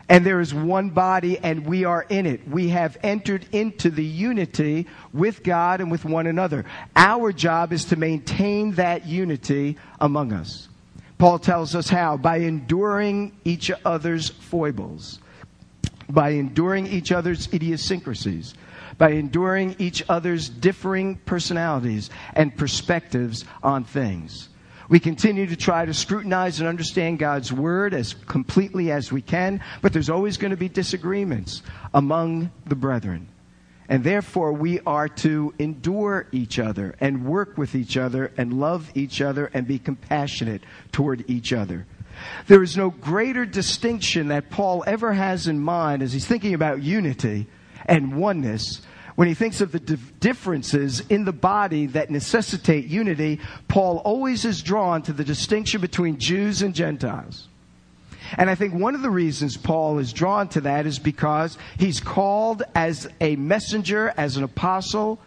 And 0.09 0.25
there 0.25 0.41
is 0.41 0.53
one 0.53 0.89
body, 0.89 1.37
and 1.37 1.65
we 1.65 1.85
are 1.85 2.05
in 2.09 2.25
it. 2.25 2.47
We 2.47 2.69
have 2.69 2.97
entered 3.03 3.45
into 3.51 3.89
the 3.89 4.03
unity 4.03 4.87
with 5.13 5.43
God 5.43 5.81
and 5.81 5.89
with 5.89 6.03
one 6.03 6.27
another. 6.27 6.65
Our 6.95 7.31
job 7.31 7.71
is 7.71 7.85
to 7.85 7.95
maintain 7.95 8.73
that 8.73 9.05
unity 9.05 9.77
among 9.99 10.33
us. 10.33 10.67
Paul 11.17 11.39
tells 11.39 11.73
us 11.73 11.87
how 11.87 12.17
by 12.17 12.37
enduring 12.37 13.31
each 13.45 13.71
other's 13.85 14.29
foibles, 14.29 15.19
by 16.13 16.29
enduring 16.29 16.85
each 16.85 17.11
other's 17.11 17.51
idiosyncrasies, 17.51 18.53
by 18.99 19.09
enduring 19.09 19.75
each 19.79 20.03
other's 20.07 20.47
differing 20.47 21.15
personalities 21.25 22.11
and 22.35 22.55
perspectives 22.55 23.45
on 23.63 23.83
things. 23.83 24.49
We 24.89 24.99
continue 24.99 25.47
to 25.47 25.55
try 25.55 25.85
to 25.85 25.93
scrutinize 25.93 26.59
and 26.59 26.69
understand 26.69 27.17
God's 27.17 27.51
Word 27.51 27.95
as 27.95 28.13
completely 28.13 28.91
as 28.91 29.11
we 29.11 29.23
can, 29.23 29.61
but 29.81 29.91
there's 29.91 30.09
always 30.09 30.37
going 30.37 30.51
to 30.51 30.57
be 30.57 30.69
disagreements 30.69 31.63
among 31.95 32.51
the 32.67 32.75
brethren. 32.75 33.27
And 33.89 34.03
therefore, 34.03 34.53
we 34.53 34.81
are 34.81 35.09
to 35.09 35.53
endure 35.57 36.27
each 36.31 36.59
other 36.59 36.95
and 36.99 37.25
work 37.25 37.57
with 37.57 37.75
each 37.75 37.97
other 37.97 38.31
and 38.37 38.53
love 38.53 38.91
each 38.93 39.19
other 39.19 39.49
and 39.53 39.67
be 39.67 39.79
compassionate 39.79 40.63
toward 40.91 41.29
each 41.29 41.53
other. 41.53 41.87
There 42.47 42.63
is 42.63 42.77
no 42.77 42.89
greater 42.89 43.45
distinction 43.45 44.27
that 44.29 44.49
Paul 44.49 44.83
ever 44.87 45.13
has 45.13 45.47
in 45.47 45.59
mind 45.59 46.01
as 46.01 46.13
he's 46.13 46.27
thinking 46.27 46.53
about 46.53 46.81
unity 46.83 47.47
and 47.85 48.15
oneness. 48.15 48.81
When 49.15 49.27
he 49.27 49.35
thinks 49.35 49.61
of 49.61 49.71
the 49.71 49.79
differences 49.79 51.01
in 51.01 51.25
the 51.25 51.33
body 51.33 51.85
that 51.87 52.09
necessitate 52.09 52.85
unity, 52.85 53.39
Paul 53.67 53.97
always 53.99 54.43
is 54.43 54.63
drawn 54.63 55.03
to 55.03 55.13
the 55.13 55.23
distinction 55.23 55.81
between 55.81 56.17
Jews 56.17 56.61
and 56.61 56.73
Gentiles. 56.73 57.47
And 58.37 58.49
I 58.49 58.55
think 58.55 58.73
one 58.73 58.95
of 58.95 59.01
the 59.01 59.09
reasons 59.09 59.57
Paul 59.57 59.99
is 59.99 60.13
drawn 60.13 60.47
to 60.49 60.61
that 60.61 60.87
is 60.87 60.97
because 60.97 61.57
he's 61.77 61.99
called 61.99 62.63
as 62.73 63.07
a 63.21 63.35
messenger, 63.35 64.13
as 64.17 64.37
an 64.37 64.43
apostle 64.43 65.19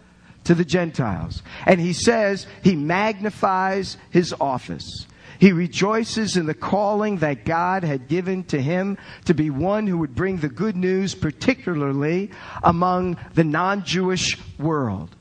to 0.45 0.55
the 0.55 0.65
Gentiles. 0.65 1.43
And 1.67 1.81
he 1.81 1.93
says 1.93 2.47
he 2.65 2.75
magnifies 2.75 3.97
his 4.11 4.35
office. 4.41 5.07
He 5.39 5.53
rejoices 5.53 6.37
in 6.37 6.47
the 6.47 6.55
calling 6.55 7.19
that 7.19 7.45
God 7.45 7.85
had 7.85 8.09
given 8.09 8.45
to 8.45 8.61
him 8.61 8.99
to 9.25 9.35
be 9.35 9.51
one 9.51 9.87
who 9.87 9.99
would 9.99 10.15
bring 10.15 10.39
the 10.39 10.49
good 10.49 10.77
news, 10.77 11.15
particularly 11.15 12.31
among 12.63 13.17
the 13.35 13.45
non 13.45 13.85
Jewish 13.85 14.39
world. 14.59 15.15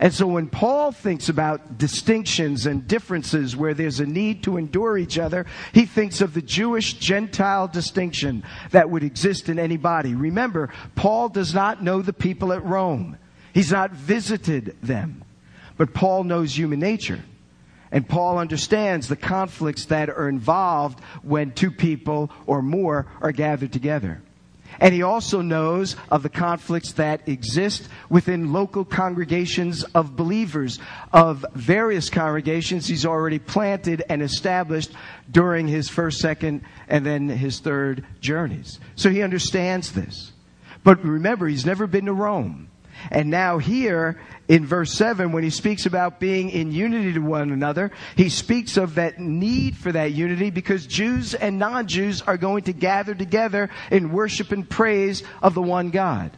And 0.00 0.12
so 0.12 0.26
when 0.26 0.48
Paul 0.48 0.90
thinks 0.90 1.28
about 1.28 1.78
distinctions 1.78 2.66
and 2.66 2.86
differences 2.86 3.56
where 3.56 3.74
there's 3.74 4.00
a 4.00 4.06
need 4.06 4.42
to 4.42 4.56
endure 4.56 4.98
each 4.98 5.18
other, 5.18 5.46
he 5.72 5.86
thinks 5.86 6.20
of 6.20 6.34
the 6.34 6.42
Jewish 6.42 6.94
Gentile 6.94 7.68
distinction 7.68 8.42
that 8.72 8.90
would 8.90 9.04
exist 9.04 9.48
in 9.48 9.58
any 9.58 9.76
body. 9.76 10.14
Remember, 10.14 10.70
Paul 10.96 11.28
does 11.28 11.54
not 11.54 11.82
know 11.82 12.02
the 12.02 12.12
people 12.12 12.52
at 12.52 12.64
Rome. 12.64 13.18
He's 13.52 13.70
not 13.70 13.92
visited 13.92 14.76
them. 14.82 15.22
But 15.76 15.94
Paul 15.94 16.24
knows 16.24 16.56
human 16.56 16.80
nature. 16.80 17.22
And 17.94 18.08
Paul 18.08 18.38
understands 18.38 19.06
the 19.06 19.14
conflicts 19.14 19.84
that 19.84 20.10
are 20.10 20.28
involved 20.28 20.98
when 21.22 21.52
two 21.52 21.70
people 21.70 22.28
or 22.44 22.60
more 22.60 23.06
are 23.20 23.30
gathered 23.30 23.72
together. 23.72 24.20
And 24.80 24.92
he 24.92 25.04
also 25.04 25.42
knows 25.42 25.94
of 26.10 26.24
the 26.24 26.28
conflicts 26.28 26.94
that 26.94 27.28
exist 27.28 27.88
within 28.08 28.52
local 28.52 28.84
congregations 28.84 29.84
of 29.94 30.16
believers, 30.16 30.80
of 31.12 31.46
various 31.54 32.10
congregations 32.10 32.88
he's 32.88 33.06
already 33.06 33.38
planted 33.38 34.02
and 34.08 34.22
established 34.22 34.90
during 35.30 35.68
his 35.68 35.88
first, 35.88 36.18
second, 36.18 36.62
and 36.88 37.06
then 37.06 37.28
his 37.28 37.60
third 37.60 38.04
journeys. 38.20 38.80
So 38.96 39.08
he 39.08 39.22
understands 39.22 39.92
this. 39.92 40.32
But 40.82 41.04
remember, 41.04 41.46
he's 41.46 41.64
never 41.64 41.86
been 41.86 42.06
to 42.06 42.12
Rome. 42.12 42.70
And 43.10 43.30
now, 43.30 43.58
here 43.58 44.20
in 44.48 44.66
verse 44.66 44.92
7, 44.92 45.32
when 45.32 45.42
he 45.42 45.50
speaks 45.50 45.86
about 45.86 46.20
being 46.20 46.50
in 46.50 46.72
unity 46.72 47.12
to 47.14 47.20
one 47.20 47.50
another, 47.50 47.90
he 48.16 48.28
speaks 48.28 48.76
of 48.76 48.96
that 48.96 49.18
need 49.18 49.76
for 49.76 49.92
that 49.92 50.12
unity 50.12 50.50
because 50.50 50.86
Jews 50.86 51.34
and 51.34 51.58
non 51.58 51.86
Jews 51.86 52.22
are 52.22 52.36
going 52.36 52.64
to 52.64 52.72
gather 52.72 53.14
together 53.14 53.70
in 53.90 54.12
worship 54.12 54.52
and 54.52 54.68
praise 54.68 55.22
of 55.42 55.54
the 55.54 55.62
one 55.62 55.90
God. 55.90 56.36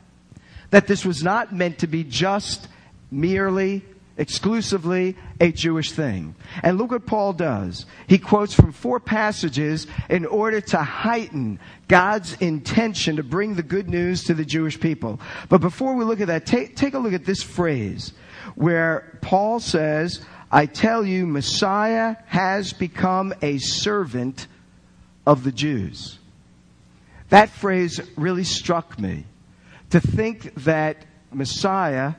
That 0.70 0.86
this 0.86 1.04
was 1.04 1.22
not 1.22 1.54
meant 1.54 1.78
to 1.78 1.86
be 1.86 2.04
just 2.04 2.68
merely 3.10 3.84
exclusively 4.18 5.16
a 5.40 5.52
Jewish 5.52 5.92
thing. 5.92 6.34
And 6.62 6.78
look 6.78 6.90
what 6.90 7.06
Paul 7.06 7.32
does. 7.32 7.86
He 8.06 8.18
quotes 8.18 8.54
from 8.54 8.72
four 8.72 9.00
passages 9.00 9.86
in 10.08 10.24
order 10.24 10.60
to 10.60 10.78
heighten 10.78 11.60
God's 11.88 12.34
intention 12.34 13.16
to 13.16 13.22
bring 13.22 13.54
the 13.54 13.62
good 13.62 13.88
news 13.88 14.24
to 14.24 14.34
the 14.34 14.44
Jewish 14.44 14.80
people. 14.80 15.20
But 15.48 15.60
before 15.60 15.94
we 15.94 16.04
look 16.04 16.20
at 16.20 16.28
that, 16.28 16.46
take, 16.46 16.76
take 16.76 16.94
a 16.94 16.98
look 16.98 17.12
at 17.12 17.24
this 17.24 17.42
phrase 17.42 18.12
where 18.54 19.18
Paul 19.20 19.60
says, 19.60 20.24
I 20.50 20.66
tell 20.66 21.04
you, 21.04 21.26
Messiah 21.26 22.16
has 22.26 22.72
become 22.72 23.34
a 23.42 23.58
servant 23.58 24.46
of 25.26 25.44
the 25.44 25.52
Jews. 25.52 26.18
That 27.30 27.50
phrase 27.50 28.00
really 28.16 28.44
struck 28.44 28.98
me. 28.98 29.24
To 29.90 30.00
think 30.00 30.54
that 30.64 31.04
Messiah 31.32 32.14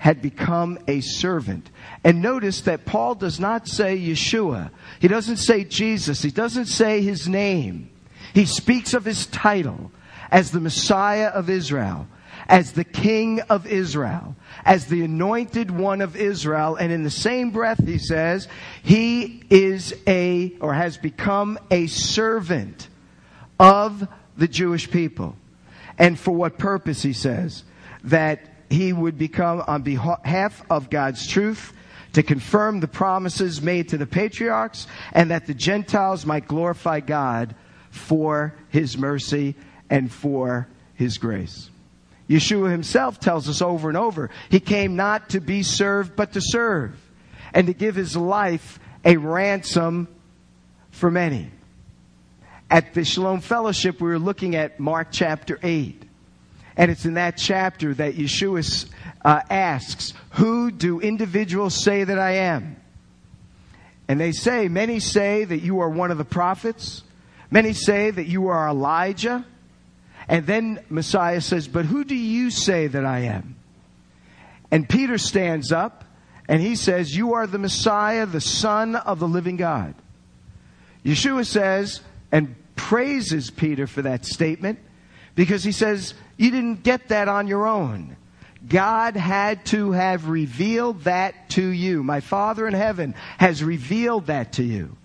had 0.00 0.22
become 0.22 0.78
a 0.88 1.02
servant. 1.02 1.68
And 2.04 2.22
notice 2.22 2.62
that 2.62 2.86
Paul 2.86 3.14
does 3.16 3.38
not 3.38 3.68
say 3.68 3.98
Yeshua. 3.98 4.70
He 4.98 5.08
doesn't 5.08 5.36
say 5.36 5.62
Jesus. 5.62 6.22
He 6.22 6.30
doesn't 6.30 6.66
say 6.66 7.02
his 7.02 7.28
name. 7.28 7.90
He 8.32 8.46
speaks 8.46 8.94
of 8.94 9.04
his 9.04 9.26
title 9.26 9.92
as 10.30 10.52
the 10.52 10.60
Messiah 10.60 11.26
of 11.26 11.50
Israel, 11.50 12.08
as 12.48 12.72
the 12.72 12.84
King 12.84 13.40
of 13.42 13.66
Israel, 13.66 14.36
as 14.64 14.86
the 14.86 15.04
anointed 15.04 15.70
one 15.70 16.00
of 16.00 16.16
Israel. 16.16 16.76
And 16.76 16.90
in 16.90 17.02
the 17.02 17.10
same 17.10 17.50
breath, 17.50 17.84
he 17.84 17.98
says, 17.98 18.48
he 18.82 19.42
is 19.50 19.94
a, 20.06 20.54
or 20.62 20.72
has 20.72 20.96
become 20.96 21.58
a 21.70 21.88
servant 21.88 22.88
of 23.58 24.08
the 24.38 24.48
Jewish 24.48 24.90
people. 24.90 25.36
And 25.98 26.18
for 26.18 26.32
what 26.32 26.56
purpose, 26.56 27.02
he 27.02 27.12
says? 27.12 27.64
That 28.04 28.49
he 28.70 28.92
would 28.92 29.18
become 29.18 29.62
on 29.66 29.82
behalf 29.82 30.64
of 30.70 30.88
God's 30.88 31.26
truth 31.26 31.72
to 32.12 32.22
confirm 32.22 32.80
the 32.80 32.88
promises 32.88 33.60
made 33.60 33.88
to 33.90 33.98
the 33.98 34.06
patriarchs 34.06 34.86
and 35.12 35.30
that 35.30 35.46
the 35.46 35.54
Gentiles 35.54 36.24
might 36.24 36.48
glorify 36.48 37.00
God 37.00 37.54
for 37.90 38.54
his 38.70 38.96
mercy 38.96 39.56
and 39.90 40.10
for 40.10 40.68
his 40.94 41.18
grace. 41.18 41.68
Yeshua 42.28 42.70
himself 42.70 43.18
tells 43.18 43.48
us 43.48 43.60
over 43.60 43.88
and 43.88 43.98
over, 43.98 44.30
he 44.48 44.60
came 44.60 44.94
not 44.94 45.30
to 45.30 45.40
be 45.40 45.64
served, 45.64 46.14
but 46.14 46.32
to 46.34 46.40
serve, 46.40 46.94
and 47.52 47.66
to 47.66 47.74
give 47.74 47.96
his 47.96 48.16
life 48.16 48.78
a 49.04 49.16
ransom 49.16 50.06
for 50.92 51.10
many. 51.10 51.50
At 52.70 52.94
the 52.94 53.04
Shalom 53.04 53.40
Fellowship, 53.40 54.00
we 54.00 54.08
were 54.08 54.18
looking 54.18 54.54
at 54.54 54.78
Mark 54.78 55.08
chapter 55.10 55.58
8. 55.60 56.04
And 56.80 56.90
it's 56.90 57.04
in 57.04 57.12
that 57.14 57.36
chapter 57.36 57.92
that 57.92 58.14
Yeshua 58.14 58.90
uh, 59.22 59.42
asks, 59.50 60.14
Who 60.30 60.70
do 60.70 60.98
individuals 60.98 61.74
say 61.74 62.04
that 62.04 62.18
I 62.18 62.36
am? 62.36 62.80
And 64.08 64.18
they 64.18 64.32
say, 64.32 64.66
Many 64.66 64.98
say 64.98 65.44
that 65.44 65.58
you 65.58 65.80
are 65.80 65.90
one 65.90 66.10
of 66.10 66.16
the 66.16 66.24
prophets. 66.24 67.02
Many 67.50 67.74
say 67.74 68.10
that 68.10 68.28
you 68.28 68.48
are 68.48 68.66
Elijah. 68.66 69.44
And 70.26 70.46
then 70.46 70.82
Messiah 70.88 71.42
says, 71.42 71.68
But 71.68 71.84
who 71.84 72.02
do 72.02 72.14
you 72.14 72.50
say 72.50 72.86
that 72.86 73.04
I 73.04 73.24
am? 73.24 73.56
And 74.70 74.88
Peter 74.88 75.18
stands 75.18 75.72
up 75.72 76.06
and 76.48 76.62
he 76.62 76.76
says, 76.76 77.14
You 77.14 77.34
are 77.34 77.46
the 77.46 77.58
Messiah, 77.58 78.24
the 78.24 78.40
Son 78.40 78.96
of 78.96 79.18
the 79.18 79.28
living 79.28 79.58
God. 79.58 79.94
Yeshua 81.04 81.44
says, 81.44 82.00
and 82.32 82.54
praises 82.74 83.50
Peter 83.50 83.86
for 83.86 84.00
that 84.00 84.24
statement 84.24 84.78
because 85.34 85.62
he 85.62 85.72
says, 85.72 86.14
You 86.40 86.50
didn't 86.50 86.84
get 86.84 87.08
that 87.08 87.28
on 87.28 87.48
your 87.48 87.66
own. 87.66 88.16
God 88.66 89.14
had 89.14 89.66
to 89.66 89.92
have 89.92 90.26
revealed 90.26 91.04
that 91.04 91.50
to 91.50 91.62
you. 91.62 92.02
My 92.02 92.20
Father 92.20 92.66
in 92.66 92.72
heaven 92.72 93.14
has 93.36 93.62
revealed 93.62 94.28
that 94.28 94.54
to 94.54 94.62
you. 94.62 94.96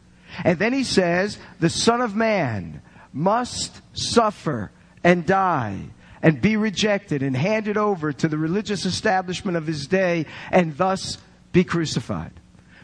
And 0.45 0.57
then 0.57 0.71
he 0.71 0.85
says, 0.85 1.37
The 1.59 1.69
Son 1.69 1.99
of 1.99 2.15
Man 2.15 2.81
must 3.11 3.81
suffer 3.91 4.71
and 5.03 5.25
die 5.25 5.81
and 6.21 6.41
be 6.41 6.55
rejected 6.55 7.21
and 7.21 7.35
handed 7.35 7.75
over 7.75 8.13
to 8.13 8.29
the 8.29 8.37
religious 8.37 8.85
establishment 8.85 9.57
of 9.57 9.67
his 9.67 9.87
day 9.87 10.27
and 10.51 10.77
thus 10.77 11.17
be 11.51 11.65
crucified. 11.65 12.31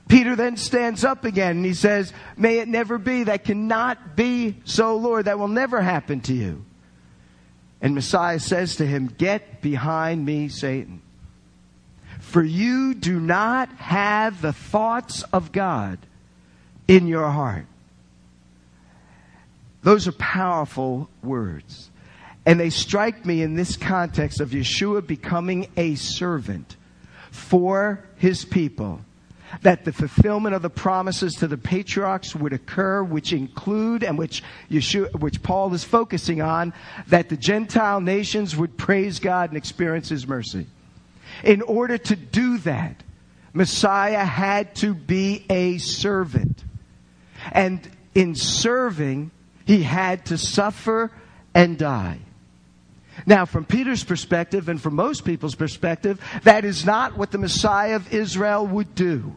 Peter 0.09 0.35
then 0.35 0.57
stands 0.57 1.05
up 1.05 1.23
again 1.23 1.55
and 1.55 1.65
he 1.65 1.73
says, 1.73 2.11
May 2.35 2.59
it 2.59 2.67
never 2.67 2.97
be. 2.97 3.23
That 3.23 3.45
cannot 3.45 4.17
be 4.17 4.57
so, 4.65 4.97
Lord. 4.97 5.23
That 5.23 5.39
will 5.39 5.47
never 5.47 5.79
happen 5.79 6.19
to 6.23 6.33
you. 6.33 6.65
And 7.81 7.95
Messiah 7.95 8.39
says 8.39 8.75
to 8.75 8.85
him, 8.85 9.13
Get 9.17 9.61
behind 9.61 10.25
me, 10.25 10.49
Satan. 10.49 11.01
For 12.19 12.43
you 12.43 12.93
do 12.93 13.19
not 13.19 13.69
have 13.73 14.41
the 14.41 14.53
thoughts 14.53 15.23
of 15.33 15.51
God 15.51 15.97
in 16.87 17.07
your 17.07 17.29
heart. 17.29 17.65
Those 19.83 20.07
are 20.07 20.13
powerful 20.13 21.09
words. 21.23 21.89
And 22.45 22.59
they 22.59 22.69
strike 22.69 23.25
me 23.25 23.41
in 23.41 23.55
this 23.55 23.75
context 23.75 24.39
of 24.39 24.51
Yeshua 24.51 25.05
becoming 25.05 25.67
a 25.75 25.95
servant 25.95 26.75
for 27.31 28.03
his 28.17 28.45
people 28.45 29.01
that 29.61 29.85
the 29.85 29.91
fulfillment 29.91 30.55
of 30.55 30.61
the 30.61 30.69
promises 30.69 31.35
to 31.35 31.47
the 31.47 31.57
patriarchs 31.57 32.35
would 32.35 32.53
occur, 32.53 33.03
which 33.03 33.33
include 33.33 34.03
and 34.03 34.17
which 34.17 34.43
Yeshua, 34.69 35.19
which 35.19 35.43
Paul 35.43 35.73
is 35.73 35.83
focusing 35.83 36.41
on, 36.41 36.73
that 37.07 37.29
the 37.29 37.37
Gentile 37.37 38.01
nations 38.01 38.55
would 38.55 38.77
praise 38.77 39.19
God 39.19 39.49
and 39.49 39.57
experience 39.57 40.09
His 40.09 40.27
mercy. 40.27 40.67
In 41.43 41.61
order 41.61 41.97
to 41.97 42.15
do 42.15 42.57
that, 42.59 43.03
Messiah 43.53 44.25
had 44.25 44.75
to 44.75 44.93
be 44.93 45.45
a 45.49 45.77
servant. 45.77 46.63
And 47.51 47.87
in 48.15 48.35
serving, 48.35 49.31
he 49.65 49.83
had 49.83 50.25
to 50.27 50.37
suffer 50.37 51.11
and 51.53 51.77
die. 51.77 52.19
Now, 53.25 53.45
from 53.45 53.65
Peter's 53.65 54.03
perspective 54.03 54.69
and 54.69 54.81
from 54.81 54.95
most 54.95 55.25
people's 55.25 55.55
perspective, 55.55 56.19
that 56.43 56.65
is 56.65 56.85
not 56.85 57.17
what 57.17 57.31
the 57.31 57.37
Messiah 57.37 57.95
of 57.95 58.13
Israel 58.13 58.65
would 58.65 58.95
do. 58.95 59.35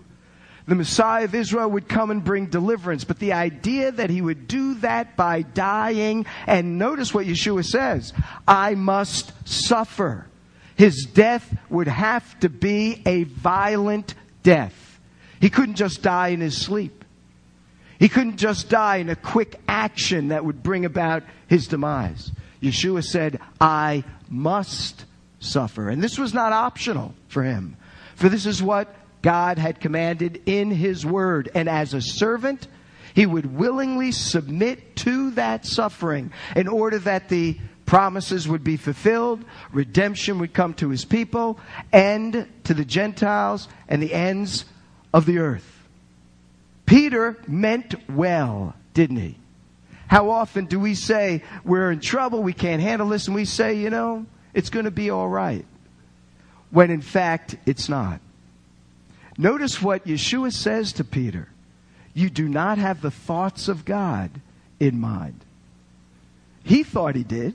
The 0.66 0.74
Messiah 0.74 1.24
of 1.24 1.34
Israel 1.34 1.70
would 1.72 1.88
come 1.88 2.10
and 2.10 2.24
bring 2.24 2.46
deliverance, 2.46 3.04
but 3.04 3.18
the 3.18 3.34
idea 3.34 3.92
that 3.92 4.08
he 4.08 4.22
would 4.22 4.48
do 4.48 4.74
that 4.76 5.14
by 5.14 5.42
dying, 5.42 6.24
and 6.46 6.78
notice 6.78 7.12
what 7.12 7.26
Yeshua 7.26 7.64
says 7.64 8.14
I 8.48 8.74
must 8.74 9.32
suffer. 9.46 10.26
His 10.76 11.04
death 11.04 11.56
would 11.68 11.86
have 11.86 12.38
to 12.40 12.48
be 12.48 13.02
a 13.06 13.24
violent 13.24 14.14
death. 14.42 15.00
He 15.40 15.50
couldn't 15.50 15.76
just 15.76 16.02
die 16.02 16.28
in 16.28 16.40
his 16.40 16.56
sleep. 16.56 17.04
He 17.98 18.08
couldn't 18.08 18.38
just 18.38 18.70
die 18.70 18.96
in 18.96 19.10
a 19.10 19.16
quick 19.16 19.60
action 19.68 20.28
that 20.28 20.44
would 20.44 20.62
bring 20.62 20.84
about 20.84 21.22
his 21.46 21.68
demise. 21.68 22.32
Yeshua 22.64 23.04
said, 23.04 23.40
I 23.60 24.04
must 24.28 25.04
suffer. 25.38 25.88
And 25.88 26.02
this 26.02 26.18
was 26.18 26.32
not 26.34 26.52
optional 26.52 27.14
for 27.28 27.42
him. 27.42 27.76
For 28.16 28.28
this 28.28 28.46
is 28.46 28.62
what 28.62 28.94
God 29.22 29.58
had 29.58 29.80
commanded 29.80 30.42
in 30.46 30.70
his 30.70 31.04
word. 31.04 31.50
And 31.54 31.68
as 31.68 31.94
a 31.94 32.00
servant, 32.00 32.66
he 33.14 33.26
would 33.26 33.54
willingly 33.54 34.12
submit 34.12 34.96
to 34.96 35.32
that 35.32 35.66
suffering 35.66 36.32
in 36.56 36.68
order 36.68 36.98
that 37.00 37.28
the 37.28 37.58
promises 37.86 38.48
would 38.48 38.64
be 38.64 38.76
fulfilled, 38.76 39.44
redemption 39.72 40.38
would 40.38 40.54
come 40.54 40.72
to 40.74 40.88
his 40.88 41.04
people, 41.04 41.60
and 41.92 42.48
to 42.64 42.74
the 42.74 42.84
Gentiles 42.84 43.68
and 43.88 44.02
the 44.02 44.14
ends 44.14 44.64
of 45.12 45.26
the 45.26 45.38
earth. 45.38 45.70
Peter 46.86 47.36
meant 47.46 47.94
well, 48.08 48.74
didn't 48.94 49.16
he? 49.16 49.36
How 50.06 50.30
often 50.30 50.66
do 50.66 50.78
we 50.78 50.94
say 50.94 51.42
we're 51.64 51.90
in 51.90 52.00
trouble, 52.00 52.42
we 52.42 52.52
can't 52.52 52.82
handle 52.82 53.08
this, 53.08 53.26
and 53.26 53.34
we 53.34 53.44
say, 53.44 53.74
you 53.74 53.90
know, 53.90 54.26
it's 54.52 54.70
going 54.70 54.84
to 54.84 54.90
be 54.90 55.10
all 55.10 55.28
right, 55.28 55.64
when 56.70 56.90
in 56.90 57.00
fact 57.00 57.56
it's 57.66 57.88
not? 57.88 58.20
Notice 59.36 59.82
what 59.82 60.06
Yeshua 60.06 60.52
says 60.52 60.92
to 60.94 61.04
Peter 61.04 61.48
You 62.12 62.30
do 62.30 62.48
not 62.48 62.78
have 62.78 63.00
the 63.00 63.10
thoughts 63.10 63.68
of 63.68 63.84
God 63.84 64.30
in 64.78 65.00
mind. 65.00 65.40
He 66.62 66.82
thought 66.82 67.16
he 67.16 67.24
did. 67.24 67.54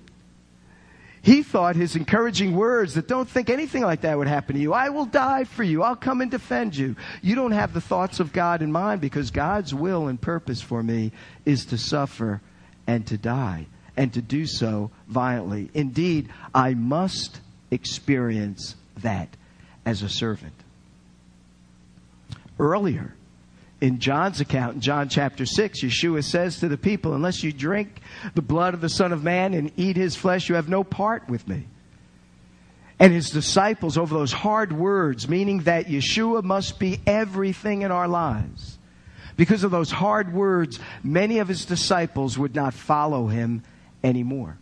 He 1.21 1.43
thought 1.43 1.75
his 1.75 1.95
encouraging 1.95 2.55
words 2.55 2.93
that 2.93 3.07
don't 3.07 3.29
think 3.29 3.49
anything 3.49 3.83
like 3.83 4.01
that 4.01 4.17
would 4.17 4.27
happen 4.27 4.55
to 4.55 4.61
you. 4.61 4.73
I 4.73 4.89
will 4.89 5.05
die 5.05 5.43
for 5.43 5.63
you. 5.63 5.83
I'll 5.83 5.95
come 5.95 6.21
and 6.21 6.31
defend 6.31 6.75
you. 6.75 6.95
You 7.21 7.35
don't 7.35 7.51
have 7.51 7.73
the 7.73 7.81
thoughts 7.81 8.19
of 8.19 8.31
God 8.31 8.61
in 8.61 8.71
mind 8.71 9.01
because 9.01 9.31
God's 9.31 9.73
will 9.73 10.07
and 10.07 10.19
purpose 10.19 10.61
for 10.61 10.81
me 10.81 11.11
is 11.45 11.65
to 11.67 11.77
suffer 11.77 12.41
and 12.87 13.05
to 13.07 13.17
die 13.17 13.67
and 13.97 14.13
to 14.13 14.21
do 14.21 14.45
so 14.45 14.91
violently. 15.07 15.69
Indeed, 15.73 16.29
I 16.55 16.73
must 16.73 17.41
experience 17.69 18.75
that 18.97 19.35
as 19.85 20.01
a 20.01 20.09
servant. 20.09 20.53
Earlier, 22.57 23.13
in 23.81 23.99
John's 23.99 24.41
account, 24.41 24.75
in 24.75 24.81
John 24.81 25.07
chapter 25.07 25.45
6, 25.45 25.83
Yeshua 25.83 26.23
says 26.23 26.59
to 26.59 26.67
the 26.67 26.77
people, 26.77 27.13
Unless 27.13 27.43
you 27.43 27.53
drink 27.53 28.01
the 28.35 28.41
blood 28.41 28.73
of 28.73 28.81
the 28.81 28.89
Son 28.89 29.13
of 29.13 29.23
Man 29.23 29.53
and 29.53 29.71
eat 29.77 29.95
his 29.95 30.15
flesh, 30.15 30.49
you 30.49 30.55
have 30.55 30.67
no 30.67 30.83
part 30.83 31.29
with 31.29 31.47
me. 31.47 31.65
And 32.99 33.13
his 33.13 33.29
disciples, 33.29 33.97
over 33.97 34.13
those 34.13 34.33
hard 34.33 34.73
words, 34.73 35.29
meaning 35.29 35.59
that 35.59 35.85
Yeshua 35.85 36.43
must 36.43 36.79
be 36.79 36.99
everything 37.07 37.83
in 37.83 37.91
our 37.91 38.09
lives. 38.09 38.77
Because 39.37 39.63
of 39.63 39.71
those 39.71 39.89
hard 39.89 40.33
words, 40.33 40.81
many 41.01 41.39
of 41.39 41.47
his 41.47 41.63
disciples 41.63 42.37
would 42.37 42.53
not 42.53 42.73
follow 42.73 43.27
him 43.27 43.63
anymore. 44.03 44.57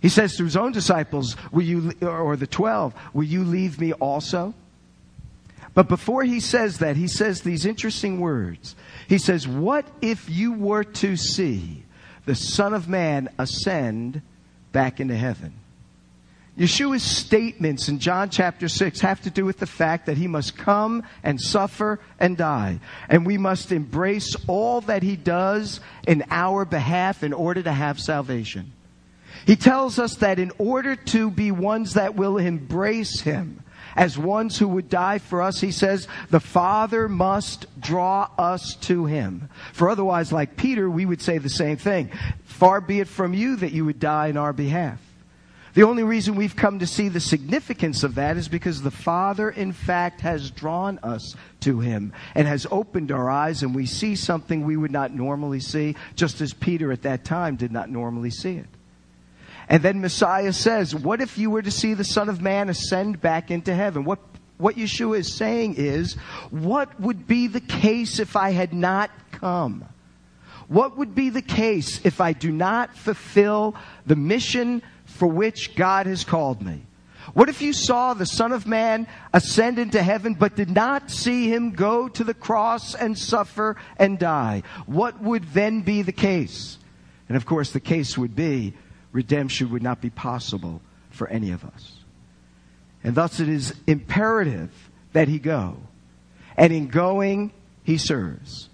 He 0.00 0.08
says 0.08 0.36
to 0.36 0.44
his 0.44 0.56
own 0.56 0.72
disciples, 0.72 1.36
will 1.52 1.64
you, 1.64 1.92
or 2.00 2.36
the 2.36 2.46
twelve, 2.46 2.94
will 3.12 3.24
you 3.24 3.44
leave 3.44 3.78
me 3.78 3.92
also? 3.92 4.54
But 5.76 5.88
before 5.88 6.24
he 6.24 6.40
says 6.40 6.78
that, 6.78 6.96
he 6.96 7.06
says 7.06 7.42
these 7.42 7.66
interesting 7.66 8.18
words. 8.18 8.74
He 9.08 9.18
says, 9.18 9.46
What 9.46 9.86
if 10.00 10.30
you 10.30 10.54
were 10.54 10.84
to 10.84 11.16
see 11.16 11.84
the 12.24 12.34
Son 12.34 12.72
of 12.72 12.88
Man 12.88 13.28
ascend 13.38 14.22
back 14.72 15.00
into 15.00 15.14
heaven? 15.14 15.52
Yeshua's 16.58 17.02
statements 17.02 17.90
in 17.90 17.98
John 17.98 18.30
chapter 18.30 18.68
6 18.68 19.00
have 19.00 19.20
to 19.20 19.30
do 19.30 19.44
with 19.44 19.58
the 19.58 19.66
fact 19.66 20.06
that 20.06 20.16
he 20.16 20.26
must 20.26 20.56
come 20.56 21.02
and 21.22 21.38
suffer 21.38 22.00
and 22.18 22.38
die. 22.38 22.80
And 23.10 23.26
we 23.26 23.36
must 23.36 23.70
embrace 23.70 24.34
all 24.46 24.80
that 24.80 25.02
he 25.02 25.14
does 25.14 25.80
in 26.08 26.24
our 26.30 26.64
behalf 26.64 27.22
in 27.22 27.34
order 27.34 27.62
to 27.62 27.72
have 27.72 28.00
salvation. 28.00 28.72
He 29.46 29.56
tells 29.56 29.98
us 29.98 30.16
that 30.16 30.38
in 30.38 30.52
order 30.56 30.96
to 30.96 31.30
be 31.30 31.50
ones 31.50 31.92
that 31.92 32.14
will 32.14 32.38
embrace 32.38 33.20
him, 33.20 33.62
as 33.96 34.18
ones 34.18 34.58
who 34.58 34.68
would 34.68 34.88
die 34.88 35.18
for 35.18 35.42
us, 35.42 35.60
he 35.60 35.72
says, 35.72 36.06
the 36.30 36.40
Father 36.40 37.08
must 37.08 37.66
draw 37.80 38.28
us 38.38 38.76
to 38.82 39.06
him. 39.06 39.48
For 39.72 39.88
otherwise, 39.88 40.32
like 40.32 40.56
Peter, 40.56 40.88
we 40.88 41.06
would 41.06 41.22
say 41.22 41.38
the 41.38 41.48
same 41.48 41.78
thing. 41.78 42.10
Far 42.44 42.80
be 42.80 43.00
it 43.00 43.08
from 43.08 43.34
you 43.34 43.56
that 43.56 43.72
you 43.72 43.84
would 43.84 43.98
die 43.98 44.28
in 44.28 44.36
our 44.36 44.52
behalf. 44.52 45.00
The 45.76 45.82
only 45.82 46.04
reason 46.04 46.36
we've 46.36 46.56
come 46.56 46.78
to 46.78 46.86
see 46.86 47.10
the 47.10 47.20
significance 47.20 48.02
of 48.02 48.14
that 48.14 48.38
is 48.38 48.48
because 48.48 48.80
the 48.80 48.90
Father, 48.90 49.50
in 49.50 49.72
fact, 49.72 50.22
has 50.22 50.50
drawn 50.50 50.98
us 51.02 51.36
to 51.60 51.80
Him 51.80 52.14
and 52.34 52.48
has 52.48 52.66
opened 52.70 53.12
our 53.12 53.28
eyes, 53.28 53.62
and 53.62 53.74
we 53.74 53.84
see 53.84 54.16
something 54.16 54.64
we 54.64 54.78
would 54.78 54.90
not 54.90 55.12
normally 55.12 55.60
see, 55.60 55.94
just 56.14 56.40
as 56.40 56.54
Peter 56.54 56.92
at 56.92 57.02
that 57.02 57.26
time 57.26 57.56
did 57.56 57.72
not 57.72 57.90
normally 57.90 58.30
see 58.30 58.56
it. 58.56 58.68
And 59.68 59.82
then 59.82 60.00
Messiah 60.00 60.52
says, 60.52 60.94
What 60.94 61.20
if 61.20 61.38
you 61.38 61.50
were 61.50 61.62
to 61.62 61.70
see 61.70 61.94
the 61.94 62.04
Son 62.04 62.28
of 62.28 62.40
Man 62.40 62.68
ascend 62.68 63.20
back 63.20 63.50
into 63.50 63.74
heaven? 63.74 64.04
What, 64.04 64.20
what 64.58 64.76
Yeshua 64.76 65.18
is 65.18 65.32
saying 65.32 65.74
is, 65.76 66.14
What 66.50 67.00
would 67.00 67.26
be 67.26 67.46
the 67.48 67.60
case 67.60 68.18
if 68.18 68.36
I 68.36 68.50
had 68.50 68.72
not 68.72 69.10
come? 69.32 69.84
What 70.68 70.96
would 70.96 71.14
be 71.14 71.30
the 71.30 71.42
case 71.42 72.00
if 72.04 72.20
I 72.20 72.32
do 72.32 72.50
not 72.50 72.96
fulfill 72.96 73.76
the 74.04 74.16
mission 74.16 74.82
for 75.04 75.28
which 75.28 75.76
God 75.76 76.06
has 76.06 76.24
called 76.24 76.62
me? 76.62 76.82
What 77.34 77.48
if 77.48 77.60
you 77.60 77.72
saw 77.72 78.14
the 78.14 78.26
Son 78.26 78.52
of 78.52 78.66
Man 78.66 79.06
ascend 79.32 79.78
into 79.78 80.02
heaven 80.02 80.34
but 80.34 80.56
did 80.56 80.70
not 80.70 81.10
see 81.10 81.52
him 81.52 81.72
go 81.72 82.08
to 82.08 82.24
the 82.24 82.34
cross 82.34 82.94
and 82.94 83.18
suffer 83.18 83.76
and 83.98 84.18
die? 84.18 84.62
What 84.86 85.20
would 85.20 85.44
then 85.52 85.82
be 85.82 86.02
the 86.02 86.12
case? 86.12 86.78
And 87.28 87.36
of 87.36 87.44
course, 87.44 87.72
the 87.72 87.80
case 87.80 88.16
would 88.16 88.36
be 88.36 88.74
redemption 89.16 89.70
would 89.70 89.82
not 89.82 90.00
be 90.00 90.10
possible 90.10 90.82
for 91.10 91.26
any 91.28 91.50
of 91.50 91.64
us. 91.64 91.96
And 93.02 93.14
thus 93.14 93.40
it 93.40 93.48
is 93.48 93.74
imperative 93.86 94.70
that 95.12 95.26
he 95.26 95.38
go. 95.38 95.78
And 96.56 96.72
in 96.72 96.88
going, 96.88 97.52
he 97.82 97.96
serves. 97.96 98.68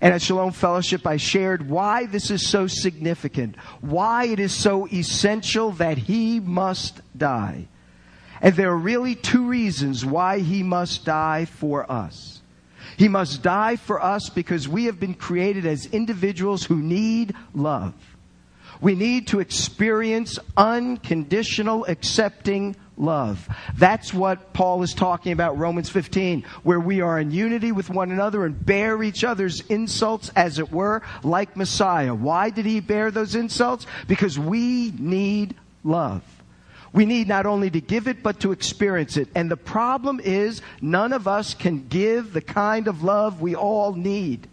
And 0.00 0.14
at 0.14 0.22
Shalom 0.22 0.52
Fellowship, 0.52 1.06
I 1.06 1.18
shared 1.18 1.68
why 1.68 2.06
this 2.06 2.30
is 2.30 2.48
so 2.48 2.66
significant, 2.66 3.56
why 3.80 4.26
it 4.26 4.40
is 4.40 4.54
so 4.54 4.86
essential 4.88 5.72
that 5.72 5.98
he 5.98 6.40
must 6.40 7.00
die. 7.16 7.68
And 8.40 8.54
there 8.54 8.70
are 8.70 8.76
really 8.76 9.14
two 9.14 9.46
reasons 9.46 10.04
why 10.04 10.40
he 10.40 10.62
must 10.62 11.04
die 11.04 11.44
for 11.44 11.90
us. 11.90 12.40
He 12.96 13.08
must 13.08 13.42
die 13.42 13.76
for 13.76 14.02
us 14.02 14.30
because 14.30 14.68
we 14.68 14.86
have 14.86 14.98
been 14.98 15.14
created 15.14 15.66
as 15.66 15.86
individuals 15.86 16.64
who 16.64 16.76
need 16.76 17.34
love. 17.54 17.94
We 18.80 18.94
need 18.94 19.28
to 19.28 19.40
experience 19.40 20.38
unconditional 20.56 21.84
accepting 21.86 22.76
love. 22.96 23.48
That's 23.76 24.12
what 24.12 24.52
Paul 24.52 24.82
is 24.82 24.94
talking 24.94 25.32
about, 25.32 25.58
Romans 25.58 25.88
15, 25.88 26.42
where 26.62 26.80
we 26.80 27.00
are 27.00 27.18
in 27.18 27.30
unity 27.30 27.72
with 27.72 27.90
one 27.90 28.10
another 28.10 28.44
and 28.44 28.64
bear 28.64 29.02
each 29.02 29.24
other's 29.24 29.60
insults, 29.62 30.30
as 30.34 30.58
it 30.58 30.72
were, 30.72 31.02
like 31.22 31.56
Messiah. 31.56 32.14
Why 32.14 32.50
did 32.50 32.66
he 32.66 32.80
bear 32.80 33.10
those 33.10 33.34
insults? 33.34 33.86
Because 34.08 34.38
we 34.38 34.92
need 34.98 35.54
love. 35.84 36.22
We 36.92 37.04
need 37.04 37.28
not 37.28 37.44
only 37.44 37.70
to 37.70 37.80
give 37.80 38.08
it, 38.08 38.22
but 38.22 38.40
to 38.40 38.52
experience 38.52 39.18
it. 39.18 39.28
And 39.34 39.50
the 39.50 39.56
problem 39.56 40.18
is, 40.18 40.62
none 40.80 41.12
of 41.12 41.28
us 41.28 41.52
can 41.52 41.88
give 41.88 42.32
the 42.32 42.40
kind 42.40 42.88
of 42.88 43.02
love 43.02 43.42
we 43.42 43.54
all 43.54 43.92
need. 43.92 44.48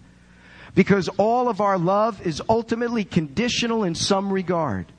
Because 0.75 1.07
all 1.17 1.49
of 1.49 1.61
our 1.61 1.77
love 1.77 2.25
is 2.25 2.41
ultimately 2.49 3.03
conditional 3.03 3.83
in 3.83 3.95
some 3.95 4.33
regard. 4.33 4.91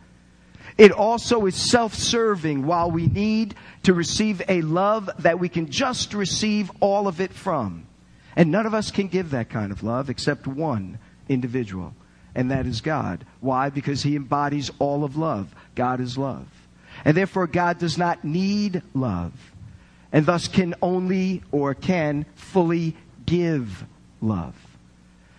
It 0.76 0.92
also 0.92 1.46
is 1.46 1.54
self-serving 1.54 2.66
while 2.66 2.90
we 2.90 3.06
need 3.06 3.54
to 3.84 3.94
receive 3.94 4.42
a 4.48 4.62
love 4.62 5.10
that 5.20 5.38
we 5.38 5.48
can 5.48 5.70
just 5.70 6.14
receive 6.14 6.70
all 6.80 7.06
of 7.06 7.20
it 7.20 7.32
from. 7.32 7.86
And 8.36 8.50
none 8.50 8.66
of 8.66 8.74
us 8.74 8.90
can 8.90 9.08
give 9.08 9.30
that 9.30 9.50
kind 9.50 9.70
of 9.70 9.82
love 9.84 10.10
except 10.10 10.46
one 10.46 10.98
individual, 11.28 11.94
and 12.34 12.50
that 12.50 12.66
is 12.66 12.80
God. 12.80 13.24
Why? 13.40 13.70
Because 13.70 14.02
he 14.02 14.16
embodies 14.16 14.70
all 14.80 15.04
of 15.04 15.16
love. 15.16 15.54
God 15.76 16.00
is 16.00 16.18
love. 16.18 16.48
And 17.04 17.16
therefore 17.16 17.46
God 17.46 17.78
does 17.78 17.96
not 17.96 18.24
need 18.24 18.82
love, 18.92 19.32
and 20.12 20.26
thus 20.26 20.48
can 20.48 20.74
only 20.82 21.42
or 21.52 21.74
can 21.74 22.26
fully 22.34 22.96
give 23.26 23.84
love. 24.20 24.54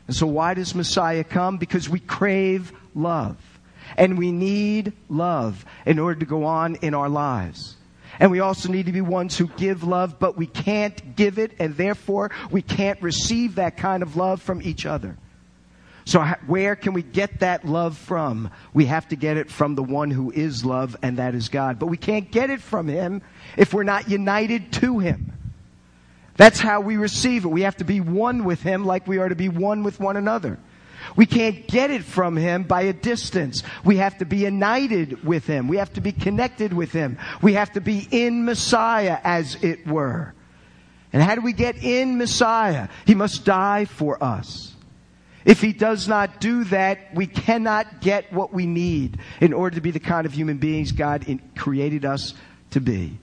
And 0.07 0.15
so 0.15 0.27
why 0.27 0.53
does 0.53 0.75
Messiah 0.75 1.23
come? 1.23 1.57
Because 1.57 1.89
we 1.89 1.99
crave 1.99 2.71
love. 2.93 3.37
And 3.97 4.17
we 4.17 4.31
need 4.31 4.93
love 5.09 5.65
in 5.85 5.99
order 5.99 6.19
to 6.19 6.25
go 6.25 6.45
on 6.45 6.75
in 6.77 6.93
our 6.93 7.09
lives. 7.09 7.75
And 8.19 8.31
we 8.31 8.39
also 8.39 8.71
need 8.71 8.85
to 8.85 8.91
be 8.91 9.01
ones 9.01 9.37
who 9.37 9.47
give 9.47 9.83
love, 9.83 10.19
but 10.19 10.37
we 10.37 10.47
can't 10.47 11.15
give 11.15 11.37
it, 11.37 11.51
and 11.59 11.75
therefore 11.75 12.31
we 12.49 12.61
can't 12.61 13.01
receive 13.01 13.55
that 13.55 13.77
kind 13.77 14.03
of 14.03 14.15
love 14.15 14.41
from 14.41 14.61
each 14.61 14.85
other. 14.85 15.17
So, 16.05 16.23
where 16.45 16.75
can 16.75 16.93
we 16.93 17.01
get 17.01 17.39
that 17.39 17.65
love 17.65 17.97
from? 17.97 18.51
We 18.73 18.85
have 18.85 19.07
to 19.09 19.15
get 19.15 19.37
it 19.37 19.49
from 19.49 19.73
the 19.73 19.83
one 19.83 20.11
who 20.11 20.31
is 20.31 20.63
love, 20.63 20.95
and 21.01 21.17
that 21.17 21.33
is 21.33 21.49
God. 21.49 21.79
But 21.79 21.87
we 21.87 21.97
can't 21.97 22.29
get 22.29 22.51
it 22.51 22.61
from 22.61 22.87
Him 22.87 23.23
if 23.57 23.73
we're 23.73 23.83
not 23.83 24.07
united 24.07 24.71
to 24.73 24.99
Him. 24.99 25.34
That's 26.37 26.59
how 26.59 26.81
we 26.81 26.97
receive 26.97 27.45
it. 27.45 27.49
We 27.49 27.61
have 27.61 27.77
to 27.77 27.85
be 27.85 28.01
one 28.01 28.43
with 28.43 28.61
Him 28.61 28.85
like 28.85 29.07
we 29.07 29.19
are 29.19 29.29
to 29.29 29.35
be 29.35 29.49
one 29.49 29.83
with 29.83 29.99
one 29.99 30.17
another. 30.17 30.59
We 31.15 31.25
can't 31.25 31.65
get 31.67 31.91
it 31.91 32.03
from 32.03 32.35
Him 32.35 32.63
by 32.63 32.83
a 32.83 32.93
distance. 32.93 33.63
We 33.85 33.97
have 33.97 34.17
to 34.17 34.25
be 34.25 34.37
united 34.37 35.23
with 35.23 35.45
Him. 35.45 35.67
We 35.67 35.77
have 35.77 35.93
to 35.93 36.01
be 36.01 36.11
connected 36.11 36.73
with 36.73 36.91
Him. 36.91 37.17
We 37.41 37.53
have 37.53 37.71
to 37.73 37.81
be 37.81 38.05
in 38.11 38.43
Messiah, 38.43 39.19
as 39.23 39.55
it 39.63 39.87
were. 39.87 40.33
And 41.13 41.23
how 41.23 41.35
do 41.35 41.41
we 41.41 41.53
get 41.53 41.77
in 41.81 42.17
Messiah? 42.17 42.89
He 43.05 43.15
must 43.15 43.45
die 43.45 43.85
for 43.85 44.21
us. 44.21 44.73
If 45.45 45.61
He 45.61 45.71
does 45.71 46.07
not 46.07 46.41
do 46.41 46.65
that, 46.65 47.15
we 47.15 47.27
cannot 47.27 48.01
get 48.01 48.33
what 48.33 48.51
we 48.51 48.65
need 48.65 49.19
in 49.39 49.53
order 49.53 49.75
to 49.75 49.81
be 49.81 49.91
the 49.91 49.99
kind 50.01 50.25
of 50.25 50.33
human 50.33 50.57
beings 50.57 50.91
God 50.91 51.39
created 51.55 52.03
us 52.03 52.33
to 52.71 52.81
be. 52.81 53.17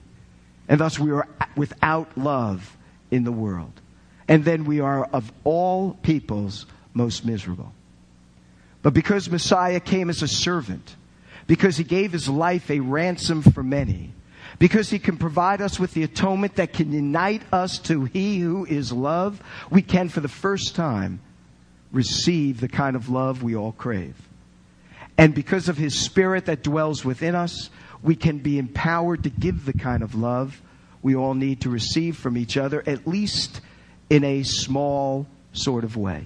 And 0.67 0.79
thus 0.79 0.97
we 0.97 1.11
are 1.11 1.27
without 1.55 2.17
love 2.17 2.75
in 3.13 3.23
the 3.23 3.31
world. 3.31 3.79
And 4.27 4.43
then 4.43 4.65
we 4.65 4.79
are 4.79 5.05
of 5.05 5.31
all 5.43 5.93
peoples 6.01 6.65
most 6.93 7.25
miserable. 7.25 7.71
But 8.81 8.93
because 8.93 9.29
Messiah 9.29 9.79
came 9.79 10.09
as 10.09 10.23
a 10.23 10.27
servant, 10.27 10.95
because 11.45 11.77
he 11.77 11.83
gave 11.83 12.11
his 12.11 12.27
life 12.27 12.71
a 12.71 12.79
ransom 12.79 13.43
for 13.43 13.61
many, 13.61 14.13
because 14.57 14.89
he 14.89 14.99
can 14.99 15.17
provide 15.17 15.61
us 15.61 15.79
with 15.79 15.93
the 15.93 16.03
atonement 16.03 16.55
that 16.55 16.73
can 16.73 16.91
unite 16.91 17.43
us 17.51 17.77
to 17.79 18.05
he 18.05 18.39
who 18.39 18.65
is 18.65 18.91
love, 18.91 19.41
we 19.69 19.81
can 19.81 20.09
for 20.09 20.19
the 20.19 20.27
first 20.27 20.75
time 20.75 21.19
receive 21.91 22.59
the 22.59 22.67
kind 22.67 22.95
of 22.95 23.09
love 23.09 23.43
we 23.43 23.55
all 23.55 23.71
crave. 23.71 24.15
And 25.17 25.35
because 25.35 25.69
of 25.69 25.77
his 25.77 25.99
spirit 25.99 26.45
that 26.47 26.63
dwells 26.63 27.05
within 27.05 27.35
us, 27.35 27.69
we 28.01 28.15
can 28.15 28.39
be 28.39 28.57
empowered 28.57 29.23
to 29.23 29.29
give 29.29 29.65
the 29.65 29.73
kind 29.73 30.01
of 30.01 30.15
love 30.15 30.62
we 31.03 31.15
all 31.15 31.33
need 31.33 31.61
to 31.61 31.69
receive 31.69 32.17
from 32.17 32.37
each 32.37 32.57
other, 32.57 32.81
at 32.87 33.05
least 33.05 33.61
in 34.09 34.23
a 34.23 34.43
small 34.43 35.27
sort 35.51 35.83
of 35.83 35.95
way. 35.95 36.25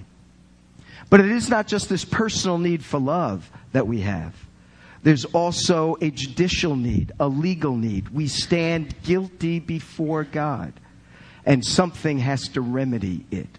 But 1.10 1.20
it 1.20 1.30
is 1.30 1.48
not 1.48 1.66
just 1.66 1.88
this 1.88 2.04
personal 2.04 2.58
need 2.58 2.84
for 2.84 3.00
love 3.00 3.50
that 3.72 3.86
we 3.86 4.00
have. 4.02 4.34
There's 5.02 5.24
also 5.26 5.96
a 6.00 6.10
judicial 6.10 6.76
need, 6.76 7.12
a 7.18 7.28
legal 7.28 7.76
need. 7.76 8.08
We 8.10 8.28
stand 8.28 8.94
guilty 9.02 9.58
before 9.58 10.24
God, 10.24 10.72
and 11.44 11.64
something 11.64 12.18
has 12.18 12.48
to 12.48 12.60
remedy 12.60 13.24
it. 13.30 13.58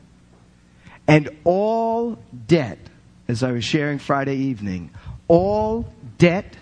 And 1.07 1.29
all 1.43 2.19
debt, 2.47 2.79
as 3.27 3.41
I 3.41 3.51
was 3.51 3.65
sharing 3.65 3.99
Friday 3.99 4.35
evening, 4.35 4.91
all 5.27 5.91
debt 6.17 6.55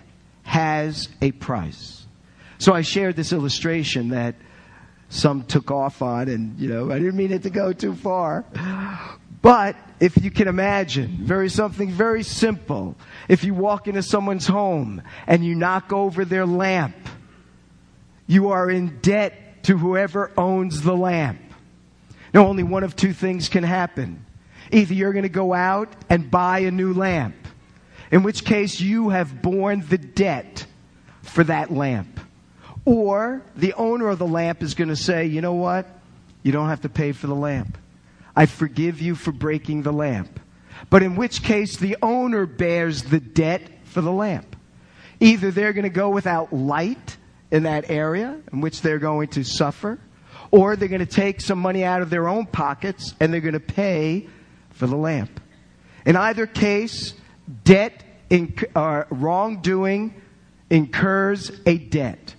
has 0.44 1.08
a 1.20 1.32
price. 1.32 2.06
So 2.58 2.72
I 2.72 2.80
shared 2.82 3.14
this 3.14 3.32
illustration 3.32 4.08
that 4.08 4.36
some 5.08 5.42
took 5.44 5.70
off 5.70 6.02
on, 6.02 6.28
and, 6.28 6.58
you 6.58 6.68
know, 6.68 6.90
I 6.90 6.98
didn't 6.98 7.16
mean 7.16 7.32
it 7.32 7.42
to 7.44 7.50
go 7.50 7.72
too 7.72 7.94
far. 7.94 8.44
But 9.40 9.76
if 10.00 10.22
you 10.22 10.30
can 10.30 10.48
imagine, 10.48 11.18
very 11.22 11.48
something 11.48 11.90
very 11.90 12.22
simple. 12.22 12.96
If 13.28 13.44
you 13.44 13.54
walk 13.54 13.88
into 13.88 14.02
someone's 14.02 14.46
home 14.46 15.02
and 15.26 15.44
you 15.44 15.54
knock 15.54 15.92
over 15.92 16.24
their 16.24 16.44
lamp, 16.44 16.96
you 18.26 18.50
are 18.50 18.68
in 18.70 18.98
debt 19.00 19.62
to 19.64 19.78
whoever 19.78 20.32
owns 20.36 20.82
the 20.82 20.96
lamp. 20.96 21.40
Now, 22.34 22.46
only 22.46 22.62
one 22.62 22.84
of 22.84 22.94
two 22.94 23.14
things 23.14 23.48
can 23.48 23.64
happen. 23.64 24.24
Either 24.70 24.92
you're 24.92 25.12
going 25.12 25.22
to 25.22 25.30
go 25.30 25.54
out 25.54 25.90
and 26.10 26.30
buy 26.30 26.60
a 26.60 26.70
new 26.70 26.92
lamp, 26.92 27.34
in 28.10 28.22
which 28.22 28.44
case 28.44 28.80
you 28.80 29.08
have 29.08 29.40
borne 29.40 29.82
the 29.88 29.98
debt 29.98 30.66
for 31.22 31.42
that 31.44 31.72
lamp. 31.72 32.20
Or 32.88 33.42
the 33.54 33.74
owner 33.74 34.08
of 34.08 34.18
the 34.18 34.26
lamp 34.26 34.62
is 34.62 34.72
going 34.72 34.88
to 34.88 34.96
say, 34.96 35.26
you 35.26 35.42
know 35.42 35.52
what? 35.52 35.86
You 36.42 36.52
don't 36.52 36.70
have 36.70 36.80
to 36.80 36.88
pay 36.88 37.12
for 37.12 37.26
the 37.26 37.34
lamp. 37.34 37.76
I 38.34 38.46
forgive 38.46 38.98
you 38.98 39.14
for 39.14 39.30
breaking 39.30 39.82
the 39.82 39.92
lamp. 39.92 40.40
But 40.88 41.02
in 41.02 41.14
which 41.14 41.42
case, 41.42 41.76
the 41.76 41.98
owner 42.00 42.46
bears 42.46 43.02
the 43.02 43.20
debt 43.20 43.60
for 43.84 44.00
the 44.00 44.10
lamp. 44.10 44.56
Either 45.20 45.50
they're 45.50 45.74
going 45.74 45.82
to 45.82 45.90
go 45.90 46.08
without 46.08 46.50
light 46.50 47.18
in 47.50 47.64
that 47.64 47.90
area 47.90 48.40
in 48.54 48.62
which 48.62 48.80
they're 48.80 48.98
going 48.98 49.28
to 49.28 49.44
suffer, 49.44 49.98
or 50.50 50.74
they're 50.74 50.88
going 50.88 51.04
to 51.04 51.04
take 51.04 51.42
some 51.42 51.58
money 51.58 51.84
out 51.84 52.00
of 52.00 52.08
their 52.08 52.26
own 52.26 52.46
pockets 52.46 53.12
and 53.20 53.34
they're 53.34 53.42
going 53.42 53.52
to 53.52 53.60
pay 53.60 54.26
for 54.70 54.86
the 54.86 54.96
lamp. 54.96 55.42
In 56.06 56.16
either 56.16 56.46
case, 56.46 57.12
debt, 57.64 58.02
inc- 58.30 58.64
uh, 58.74 59.04
wrongdoing 59.10 60.14
incurs 60.70 61.52
a 61.66 61.76
debt. 61.76 62.34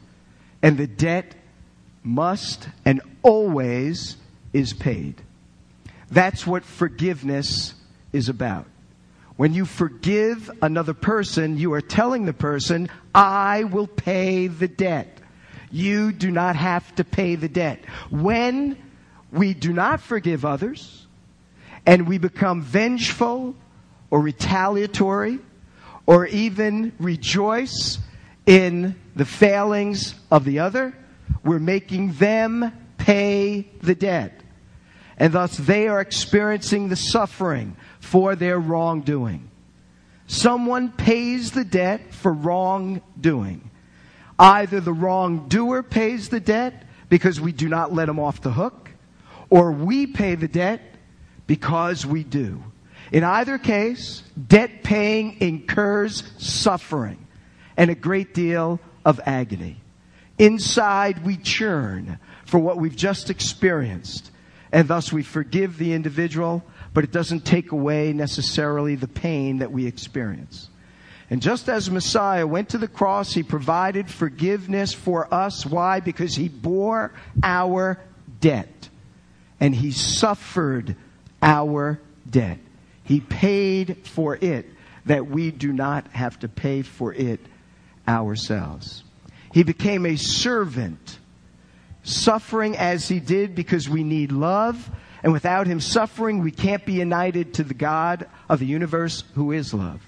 And 0.62 0.78
the 0.78 0.88
debt 0.88 1.36
must 2.04 2.68
and 2.86 3.02
always 3.22 4.18
is 4.54 4.74
paid. 4.74 5.22
That's 6.12 6.46
what 6.46 6.64
forgiveness 6.64 7.74
is 8.12 8.30
about. 8.30 8.66
When 9.38 9.54
you 9.54 9.66
forgive 9.66 10.52
another 10.62 10.94
person, 10.94 11.58
you 11.58 11.72
are 11.74 11.82
telling 11.82 12.26
the 12.26 12.34
person, 12.34 12.90
I 13.16 13.64
will 13.64 13.88
pay 13.88 14.48
the 14.48 14.68
debt. 14.68 15.20
You 15.72 16.12
do 16.12 16.32
not 16.32 16.56
have 16.56 16.94
to 16.96 17.04
pay 17.04 17.36
the 17.36 17.48
debt. 17.48 17.80
When 18.10 18.76
we 19.32 19.54
do 19.54 19.72
not 19.72 20.02
forgive 20.02 20.44
others 20.44 21.08
and 21.86 22.08
we 22.08 22.18
become 22.18 22.62
vengeful 22.62 23.56
or 24.10 24.20
retaliatory 24.20 25.40
or 26.06 26.26
even 26.26 26.92
rejoice 27.00 28.00
in 28.46 28.96
the 29.20 29.26
failings 29.26 30.16
of 30.32 30.46
the 30.46 30.60
other, 30.60 30.96
we're 31.44 31.60
making 31.60 32.14
them 32.14 32.72
pay 32.98 33.70
the 33.82 33.94
debt. 33.94 34.40
And 35.18 35.34
thus 35.34 35.58
they 35.58 35.90
are 35.90 36.00
experiencing 36.00 36.88
the 36.88 36.96
suffering 36.96 37.76
for 38.00 38.38
their 38.38 38.58
wrongdoing. 38.58 39.52
Someone 40.28 40.94
pays 40.94 41.52
the 41.52 41.66
debt 41.66 42.14
for 42.14 42.32
wrongdoing. 42.32 43.70
Either 44.40 44.80
the 44.80 44.94
wrongdoer 44.94 45.84
pays 45.84 46.30
the 46.30 46.40
debt 46.40 46.86
because 47.10 47.42
we 47.42 47.52
do 47.52 47.68
not 47.68 47.92
let 47.92 48.08
him 48.08 48.22
off 48.22 48.40
the 48.40 48.54
hook, 48.54 48.90
or 49.50 49.74
we 49.74 50.08
pay 50.08 50.36
the 50.36 50.48
debt 50.48 50.80
because 51.46 52.06
we 52.06 52.24
do. 52.24 52.64
In 53.12 53.26
either 53.26 53.58
case, 53.58 54.24
debt 54.48 54.82
paying 54.82 55.42
incurs 55.42 56.24
suffering 56.38 57.28
and 57.76 57.90
a 57.90 57.96
great 57.96 58.34
deal 58.34 58.80
of 59.10 59.20
agony. 59.26 59.76
Inside, 60.38 61.26
we 61.26 61.36
churn 61.36 62.20
for 62.46 62.60
what 62.60 62.78
we've 62.78 62.96
just 62.96 63.32
experienced, 63.32 64.30
and 64.72 64.88
thus 64.88 65.12
we 65.12 65.24
forgive 65.24 65.80
the 65.80 65.94
individual, 65.94 66.64
but 66.94 67.04
it 67.04 67.12
doesn't 67.12 67.44
take 67.44 67.72
away 67.72 68.14
necessarily 68.14 68.94
the 68.94 69.08
pain 69.08 69.58
that 69.58 69.72
we 69.72 69.88
experience. 69.88 70.70
And 71.32 71.42
just 71.42 71.70
as 71.70 71.90
Messiah 71.90 72.46
went 72.46 72.70
to 72.70 72.78
the 72.78 72.88
cross, 72.88 73.34
he 73.34 73.42
provided 73.42 74.12
forgiveness 74.12 74.94
for 74.94 75.32
us. 75.34 75.66
Why? 75.66 76.02
Because 76.02 76.36
he 76.36 76.48
bore 76.48 77.12
our 77.42 78.00
debt. 78.40 78.90
And 79.60 79.74
he 79.74 79.92
suffered 79.92 80.96
our 81.42 82.00
debt. 82.30 82.60
He 83.04 83.22
paid 83.22 84.06
for 84.06 84.36
it 84.36 84.68
that 85.06 85.28
we 85.28 85.50
do 85.50 85.74
not 85.74 86.08
have 86.10 86.38
to 86.40 86.48
pay 86.48 86.84
for 86.84 87.12
it 87.14 87.40
ourselves. 88.10 89.04
He 89.54 89.64
became 89.64 90.06
a 90.06 90.16
servant, 90.16 91.20
suffering 92.04 92.76
as 92.76 93.08
he 93.08 93.20
did 93.20 93.56
because 93.56 93.88
we 93.88 94.04
need 94.04 94.32
love. 94.32 94.90
And 95.22 95.34
without 95.34 95.68
him 95.68 95.80
suffering, 95.80 96.40
we 96.40 96.52
can't 96.52 96.86
be 96.86 96.94
united 96.94 97.54
to 97.56 97.64
the 97.64 97.74
God 97.74 98.28
of 98.48 98.60
the 98.60 98.66
universe 98.66 99.24
who 99.36 99.52
is 99.52 99.74
love. 99.74 100.02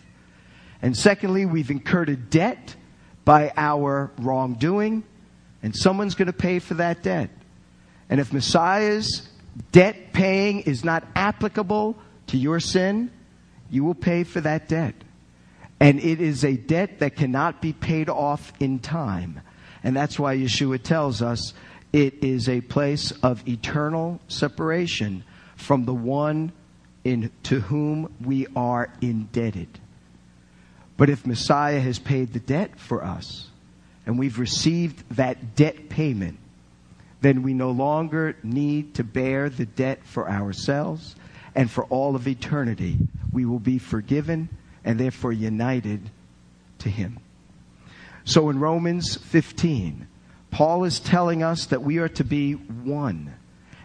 And 0.81 0.97
secondly, 0.97 1.45
we've 1.45 1.69
incurred 1.69 2.09
a 2.09 2.15
debt 2.15 2.75
by 3.23 3.51
our 3.55 4.11
wrongdoing, 4.17 5.03
and 5.61 5.75
someone's 5.75 6.15
going 6.15 6.27
to 6.27 6.33
pay 6.33 6.59
for 6.59 6.75
that 6.75 7.03
debt. 7.03 7.29
And 8.09 8.19
if 8.19 8.33
Messiah's 8.33 9.29
debt 9.71 10.13
paying 10.13 10.61
is 10.61 10.83
not 10.83 11.03
applicable 11.15 11.97
to 12.27 12.37
your 12.37 12.59
sin, 12.59 13.11
you 13.69 13.83
will 13.83 13.95
pay 13.95 14.23
for 14.23 14.41
that 14.41 14.67
debt. 14.67 14.95
And 15.81 15.99
it 15.99 16.21
is 16.21 16.45
a 16.45 16.55
debt 16.55 16.99
that 16.99 17.15
cannot 17.15 17.59
be 17.59 17.73
paid 17.73 18.07
off 18.07 18.53
in 18.59 18.77
time. 18.77 19.41
And 19.83 19.97
that's 19.97 20.19
why 20.19 20.37
Yeshua 20.37 20.81
tells 20.81 21.23
us 21.23 21.55
it 21.91 22.23
is 22.23 22.47
a 22.47 22.61
place 22.61 23.11
of 23.23 23.45
eternal 23.47 24.21
separation 24.27 25.23
from 25.55 25.85
the 25.85 25.93
one 25.93 26.51
in, 27.03 27.31
to 27.43 27.61
whom 27.61 28.13
we 28.23 28.45
are 28.55 28.93
indebted. 29.01 29.79
But 30.97 31.09
if 31.09 31.25
Messiah 31.25 31.79
has 31.79 31.97
paid 31.97 32.31
the 32.31 32.39
debt 32.39 32.79
for 32.79 33.03
us, 33.03 33.49
and 34.05 34.19
we've 34.19 34.37
received 34.37 35.03
that 35.15 35.55
debt 35.55 35.89
payment, 35.89 36.37
then 37.21 37.41
we 37.41 37.55
no 37.55 37.71
longer 37.71 38.35
need 38.43 38.93
to 38.95 39.03
bear 39.03 39.49
the 39.49 39.65
debt 39.65 40.01
for 40.03 40.29
ourselves, 40.29 41.15
and 41.55 41.71
for 41.71 41.85
all 41.85 42.15
of 42.15 42.27
eternity, 42.27 42.99
we 43.31 43.45
will 43.45 43.59
be 43.59 43.79
forgiven 43.79 44.47
and 44.83 44.99
therefore 44.99 45.31
united 45.31 46.09
to 46.79 46.89
Him. 46.89 47.19
So 48.23 48.49
in 48.49 48.59
Romans 48.59 49.15
15, 49.15 50.07
Paul 50.51 50.83
is 50.83 50.99
telling 50.99 51.43
us 51.43 51.65
that 51.67 51.81
we 51.81 51.97
are 51.97 52.09
to 52.09 52.23
be 52.23 52.53
one 52.53 53.33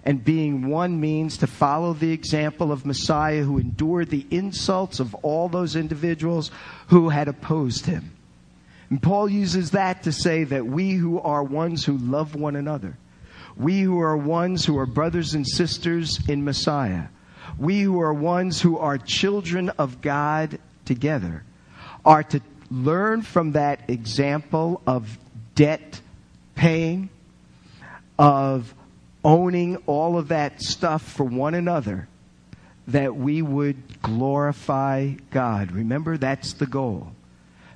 and 0.06 0.24
being 0.24 0.68
one 0.68 1.00
means 1.00 1.38
to 1.38 1.48
follow 1.48 1.92
the 1.92 2.12
example 2.12 2.70
of 2.70 2.87
Messiah 2.87 3.42
who 3.42 3.59
endured 3.59 4.09
the 4.09 4.24
insults 4.30 5.00
of 5.00 5.16
all 5.16 5.48
those 5.48 5.74
individuals 5.74 6.52
who 6.87 7.09
had 7.09 7.26
opposed 7.26 7.87
him. 7.87 8.12
And 8.88 9.02
Paul 9.02 9.28
uses 9.28 9.72
that 9.72 10.04
to 10.04 10.12
say 10.12 10.44
that 10.44 10.64
we 10.64 10.92
who 10.92 11.18
are 11.18 11.42
ones 11.42 11.85
who 11.85 11.98
love 11.98 12.37
one 12.37 12.54
another, 12.54 12.96
we 13.56 13.80
who 13.80 13.98
are 14.00 14.16
ones 14.16 14.64
who 14.64 14.78
are 14.78 14.87
brothers 14.87 15.35
and 15.35 15.44
sisters 15.44 16.20
in 16.28 16.44
Messiah, 16.44 17.06
we 17.59 17.80
who 17.80 18.00
are 18.00 18.14
ones 18.14 18.61
who 18.61 18.78
are 18.78 18.98
children 18.98 19.70
of 19.70 20.00
God 20.00 20.61
together, 20.87 21.42
are 22.05 22.22
to 22.22 22.40
learn 22.70 23.22
from 23.22 23.53
that 23.53 23.88
example 23.88 24.81
of 24.87 25.18
debt 25.55 26.01
paying, 26.55 27.09
of 28.18 28.75
owning 29.25 29.77
all 29.87 30.16
of 30.16 30.29
that 30.29 30.62
stuff 30.62 31.03
for 31.03 31.25
one 31.25 31.55
another, 31.55 32.09
that 32.88 33.16
we 33.16 33.42
would 33.42 34.01
glorify 34.01 35.11
God. 35.31 35.72
Remember, 35.72 36.16
that's 36.16 36.55
the 36.55 36.66
goal. 36.66 37.12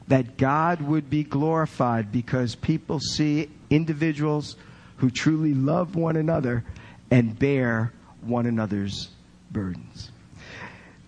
That 0.08 0.36
God 0.36 0.80
would 0.80 1.10
be 1.10 1.24
glorified 1.24 2.10
because 2.10 2.54
people 2.54 3.00
see 3.00 3.50
individuals 3.68 4.56
who 4.96 5.10
truly 5.10 5.54
love 5.54 5.96
one 5.96 6.16
another 6.16 6.64
and 7.10 7.38
bear 7.38 7.92
one 8.22 8.46
another's 8.46 9.08
burdens. 9.50 10.10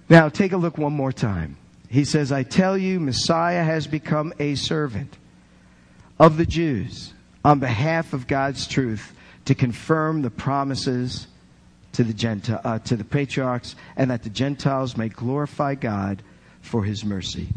Now, 0.08 0.28
take 0.28 0.52
a 0.52 0.56
look 0.56 0.78
one 0.78 0.92
more 0.92 1.12
time. 1.12 1.56
He 1.92 2.06
says, 2.06 2.32
I 2.32 2.42
tell 2.42 2.78
you, 2.78 2.98
Messiah 2.98 3.62
has 3.62 3.86
become 3.86 4.32
a 4.38 4.54
servant 4.54 5.14
of 6.18 6.38
the 6.38 6.46
Jews 6.46 7.12
on 7.44 7.58
behalf 7.58 8.14
of 8.14 8.26
God's 8.26 8.66
truth 8.66 9.12
to 9.44 9.54
confirm 9.54 10.22
the 10.22 10.30
promises 10.30 11.26
to 11.92 12.02
the 12.02 12.14
Gentile, 12.14 12.62
uh, 12.64 12.78
to 12.78 12.96
the 12.96 13.04
patriarchs, 13.04 13.76
and 13.94 14.10
that 14.10 14.22
the 14.22 14.30
Gentiles 14.30 14.96
may 14.96 15.10
glorify 15.10 15.74
God 15.74 16.22
for 16.62 16.82
His 16.82 17.04
mercy. 17.04 17.48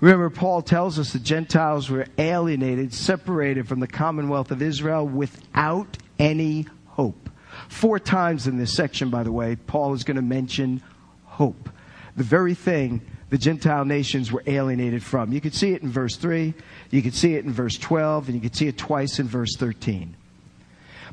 Remember, 0.00 0.30
Paul 0.30 0.62
tells 0.62 0.98
us 0.98 1.12
the 1.12 1.18
Gentiles 1.18 1.90
were 1.90 2.06
alienated, 2.16 2.94
separated 2.94 3.68
from 3.68 3.80
the 3.80 3.86
commonwealth 3.86 4.50
of 4.50 4.62
Israel 4.62 5.06
without 5.06 5.98
any 6.18 6.66
hope. 6.86 7.28
Four 7.68 7.98
times 7.98 8.46
in 8.46 8.56
this 8.56 8.72
section, 8.72 9.10
by 9.10 9.24
the 9.24 9.32
way, 9.32 9.56
Paul 9.56 9.92
is 9.92 10.04
going 10.04 10.16
to 10.16 10.22
mention 10.22 10.82
hope. 11.26 11.68
The 12.16 12.24
very 12.24 12.54
thing 12.54 13.02
the 13.34 13.38
Gentile 13.38 13.84
nations 13.84 14.30
were 14.30 14.44
alienated 14.46 15.02
from. 15.02 15.32
You 15.32 15.40
can 15.40 15.50
see 15.50 15.72
it 15.72 15.82
in 15.82 15.90
verse 15.90 16.14
3, 16.14 16.54
you 16.92 17.02
can 17.02 17.10
see 17.10 17.34
it 17.34 17.44
in 17.44 17.52
verse 17.52 17.76
12, 17.76 18.28
and 18.28 18.36
you 18.36 18.40
can 18.40 18.52
see 18.52 18.68
it 18.68 18.78
twice 18.78 19.18
in 19.18 19.26
verse 19.26 19.56
13. 19.56 20.14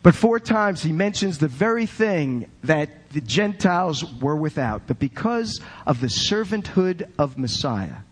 But 0.03 0.13
four 0.13 0.39
times 0.39 0.83
he 0.83 0.91
mentions 0.91 1.39
the 1.39 1.47
very 1.47 1.87
thing 1.87 2.45
that 2.63 3.09
the 3.09 3.21
Gentiles 3.21 4.05
were 4.21 4.35
without. 4.35 4.83
But 4.85 4.99
because 4.99 5.61
of 5.87 5.99
the 5.99 6.09
servanthood 6.09 7.09
of 7.17 7.39
Messiah, 7.39 8.03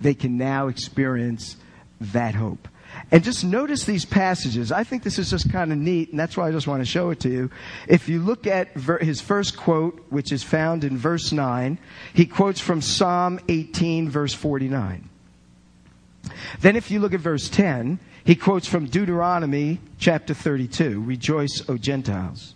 they 0.00 0.14
can 0.14 0.38
now 0.38 0.68
experience 0.68 1.56
that 2.00 2.34
hope. 2.34 2.68
And 3.12 3.24
just 3.24 3.44
notice 3.44 3.84
these 3.84 4.04
passages. 4.04 4.70
I 4.70 4.84
think 4.84 5.02
this 5.02 5.18
is 5.18 5.30
just 5.30 5.50
kind 5.50 5.72
of 5.72 5.78
neat, 5.78 6.10
and 6.10 6.18
that's 6.18 6.36
why 6.36 6.48
I 6.48 6.52
just 6.52 6.68
want 6.68 6.80
to 6.80 6.86
show 6.86 7.10
it 7.10 7.20
to 7.20 7.28
you. 7.28 7.50
If 7.88 8.08
you 8.08 8.20
look 8.20 8.46
at 8.46 8.68
his 9.00 9.20
first 9.20 9.56
quote, 9.56 10.04
which 10.10 10.30
is 10.30 10.44
found 10.44 10.84
in 10.84 10.96
verse 10.96 11.32
9, 11.32 11.78
he 12.14 12.26
quotes 12.26 12.60
from 12.60 12.80
Psalm 12.80 13.40
18, 13.48 14.08
verse 14.08 14.32
49. 14.32 15.08
Then 16.60 16.76
if 16.76 16.90
you 16.90 17.00
look 17.00 17.14
at 17.14 17.20
verse 17.20 17.48
10, 17.48 17.98
he 18.24 18.36
quotes 18.36 18.68
from 18.68 18.86
Deuteronomy 18.86 19.80
chapter 19.98 20.34
32 20.34 21.02
Rejoice, 21.02 21.62
O 21.68 21.76
Gentiles. 21.76 22.54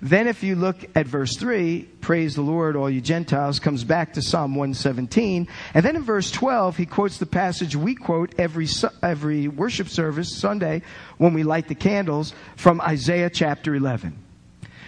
Then 0.00 0.26
if 0.26 0.42
you 0.42 0.56
look 0.56 0.84
at 0.94 1.06
verse 1.06 1.36
3, 1.36 1.82
praise 2.00 2.34
the 2.34 2.42
Lord, 2.42 2.76
all 2.76 2.90
you 2.90 3.00
Gentiles, 3.00 3.58
comes 3.58 3.84
back 3.84 4.14
to 4.14 4.22
Psalm 4.22 4.54
117. 4.54 5.48
And 5.74 5.84
then 5.84 5.96
in 5.96 6.02
verse 6.02 6.30
12, 6.30 6.76
he 6.76 6.86
quotes 6.86 7.18
the 7.18 7.26
passage 7.26 7.76
we 7.76 7.94
quote 7.94 8.34
every, 8.38 8.66
every 9.02 9.48
worship 9.48 9.88
service 9.88 10.36
Sunday 10.36 10.82
when 11.18 11.34
we 11.34 11.42
light 11.42 11.68
the 11.68 11.74
candles 11.74 12.34
from 12.56 12.80
Isaiah 12.80 13.30
chapter 13.30 13.74
11. 13.74 14.16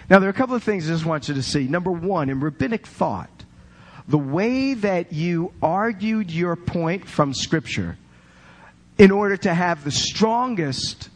Now 0.08 0.18
there 0.18 0.28
are 0.28 0.30
a 0.30 0.34
couple 0.34 0.54
of 0.54 0.62
things 0.62 0.88
I 0.88 0.92
just 0.92 1.06
want 1.06 1.28
you 1.28 1.34
to 1.34 1.42
see. 1.42 1.66
Number 1.66 1.90
one, 1.90 2.30
in 2.30 2.40
rabbinic 2.40 2.86
thought, 2.86 3.30
the 4.08 4.18
way 4.18 4.74
that 4.74 5.12
you 5.12 5.52
argued 5.60 6.30
your 6.30 6.54
point 6.54 7.08
from 7.08 7.34
scripture 7.34 7.98
in 8.98 9.10
order 9.10 9.36
to 9.36 9.52
have 9.52 9.84
the 9.84 9.90
strongest 9.90 11.10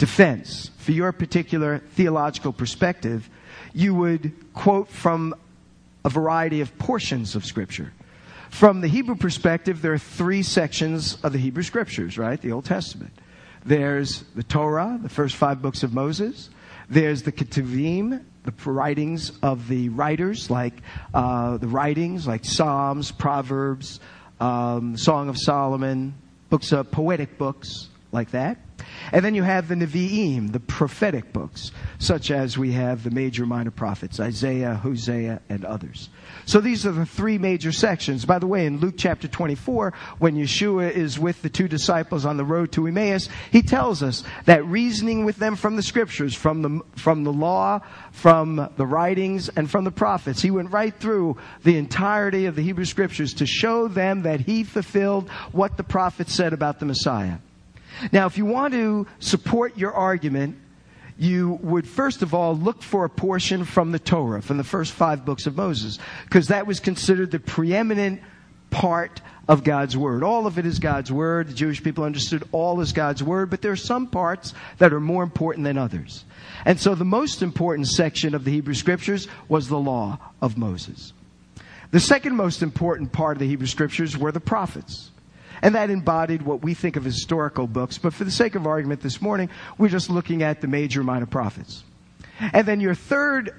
defense 0.00 0.70
for 0.78 0.92
your 0.92 1.12
particular 1.12 1.78
theological 1.92 2.54
perspective, 2.54 3.28
you 3.74 3.94
would 3.94 4.32
quote 4.54 4.88
from 4.88 5.34
a 6.06 6.08
variety 6.08 6.62
of 6.62 6.76
portions 6.78 7.36
of 7.36 7.44
Scripture. 7.44 7.92
From 8.48 8.80
the 8.80 8.88
Hebrew 8.88 9.14
perspective, 9.14 9.82
there 9.82 9.92
are 9.92 9.98
three 9.98 10.42
sections 10.42 11.18
of 11.22 11.34
the 11.34 11.38
Hebrew 11.38 11.62
Scriptures, 11.62 12.16
right? 12.16 12.40
The 12.40 12.50
Old 12.50 12.64
Testament. 12.64 13.12
There's 13.64 14.24
the 14.34 14.42
Torah, 14.42 14.98
the 15.02 15.10
first 15.10 15.36
five 15.36 15.60
books 15.60 15.82
of 15.82 15.92
Moses. 15.92 16.48
There's 16.88 17.22
the 17.22 17.30
Ketuvim, 17.30 18.24
the 18.44 18.70
writings 18.70 19.32
of 19.42 19.68
the 19.68 19.90
writers, 19.90 20.48
like 20.48 20.80
uh, 21.12 21.58
the 21.58 21.68
writings 21.68 22.26
like 22.26 22.46
Psalms, 22.46 23.12
Proverbs, 23.12 24.00
um, 24.40 24.96
Song 24.96 25.28
of 25.28 25.36
Solomon, 25.36 26.14
books 26.48 26.72
of 26.72 26.90
poetic 26.90 27.36
books 27.36 27.89
like 28.12 28.30
that. 28.32 28.58
And 29.12 29.24
then 29.24 29.34
you 29.34 29.42
have 29.42 29.68
the 29.68 29.74
Nevi'im, 29.74 30.52
the 30.52 30.60
prophetic 30.60 31.32
books, 31.32 31.72
such 31.98 32.30
as 32.30 32.56
we 32.56 32.72
have 32.72 33.02
the 33.02 33.10
major 33.10 33.46
minor 33.46 33.70
prophets, 33.70 34.20
Isaiah, 34.20 34.74
Hosea, 34.74 35.40
and 35.48 35.64
others. 35.64 36.08
So 36.46 36.60
these 36.60 36.86
are 36.86 36.92
the 36.92 37.06
three 37.06 37.38
major 37.38 37.72
sections. 37.72 38.24
By 38.24 38.38
the 38.38 38.46
way, 38.46 38.66
in 38.66 38.78
Luke 38.78 38.94
chapter 38.96 39.28
24, 39.28 39.92
when 40.18 40.36
Yeshua 40.36 40.90
is 40.90 41.18
with 41.18 41.42
the 41.42 41.48
two 41.48 41.68
disciples 41.68 42.24
on 42.24 42.36
the 42.36 42.44
road 42.44 42.72
to 42.72 42.86
Emmaus, 42.86 43.28
he 43.50 43.62
tells 43.62 44.02
us 44.02 44.24
that 44.46 44.64
reasoning 44.64 45.24
with 45.24 45.36
them 45.36 45.56
from 45.56 45.76
the 45.76 45.82
scriptures, 45.82 46.34
from 46.34 46.62
the, 46.62 46.80
from 46.96 47.24
the 47.24 47.32
law, 47.32 47.80
from 48.12 48.70
the 48.76 48.86
writings, 48.86 49.48
and 49.50 49.70
from 49.70 49.84
the 49.84 49.90
prophets, 49.90 50.42
he 50.42 50.50
went 50.50 50.70
right 50.70 50.94
through 50.94 51.36
the 51.64 51.76
entirety 51.76 52.46
of 52.46 52.56
the 52.56 52.62
Hebrew 52.62 52.84
scriptures 52.84 53.34
to 53.34 53.46
show 53.46 53.88
them 53.88 54.22
that 54.22 54.40
he 54.40 54.64
fulfilled 54.64 55.28
what 55.52 55.76
the 55.76 55.84
prophets 55.84 56.32
said 56.32 56.52
about 56.52 56.80
the 56.80 56.86
Messiah. 56.86 57.38
Now, 58.12 58.26
if 58.26 58.38
you 58.38 58.44
want 58.44 58.74
to 58.74 59.06
support 59.18 59.76
your 59.76 59.92
argument, 59.92 60.56
you 61.18 61.58
would 61.62 61.86
first 61.86 62.22
of 62.22 62.32
all 62.32 62.56
look 62.56 62.82
for 62.82 63.04
a 63.04 63.10
portion 63.10 63.64
from 63.64 63.92
the 63.92 63.98
Torah, 63.98 64.40
from 64.40 64.56
the 64.56 64.64
first 64.64 64.92
five 64.92 65.24
books 65.24 65.46
of 65.46 65.56
Moses, 65.56 65.98
because 66.24 66.48
that 66.48 66.66
was 66.66 66.80
considered 66.80 67.30
the 67.30 67.38
preeminent 67.38 68.22
part 68.70 69.20
of 69.48 69.64
God's 69.64 69.96
Word. 69.96 70.22
All 70.22 70.46
of 70.46 70.58
it 70.58 70.64
is 70.64 70.78
God's 70.78 71.12
Word. 71.12 71.48
The 71.48 71.54
Jewish 71.54 71.82
people 71.82 72.04
understood 72.04 72.44
all 72.52 72.80
as 72.80 72.92
God's 72.92 73.22
Word, 73.22 73.50
but 73.50 73.60
there 73.60 73.72
are 73.72 73.76
some 73.76 74.06
parts 74.06 74.54
that 74.78 74.92
are 74.92 75.00
more 75.00 75.22
important 75.22 75.64
than 75.64 75.76
others. 75.76 76.24
And 76.64 76.78
so 76.78 76.94
the 76.94 77.04
most 77.04 77.42
important 77.42 77.88
section 77.88 78.34
of 78.34 78.44
the 78.44 78.52
Hebrew 78.52 78.74
Scriptures 78.74 79.28
was 79.48 79.68
the 79.68 79.78
law 79.78 80.18
of 80.40 80.56
Moses. 80.56 81.12
The 81.90 82.00
second 82.00 82.36
most 82.36 82.62
important 82.62 83.12
part 83.12 83.36
of 83.36 83.40
the 83.40 83.48
Hebrew 83.48 83.66
Scriptures 83.66 84.16
were 84.16 84.32
the 84.32 84.40
prophets. 84.40 85.10
And 85.62 85.74
that 85.74 85.90
embodied 85.90 86.42
what 86.42 86.62
we 86.62 86.74
think 86.74 86.96
of 86.96 87.06
as 87.06 87.14
historical 87.14 87.66
books. 87.66 87.98
But 87.98 88.14
for 88.14 88.24
the 88.24 88.30
sake 88.30 88.54
of 88.54 88.66
argument 88.66 89.00
this 89.00 89.20
morning, 89.20 89.50
we're 89.78 89.88
just 89.88 90.10
looking 90.10 90.42
at 90.42 90.60
the 90.60 90.68
major 90.68 91.02
minor 91.02 91.26
prophets. 91.26 91.84
And 92.40 92.66
then 92.66 92.80
your 92.80 92.94
third 92.94 93.54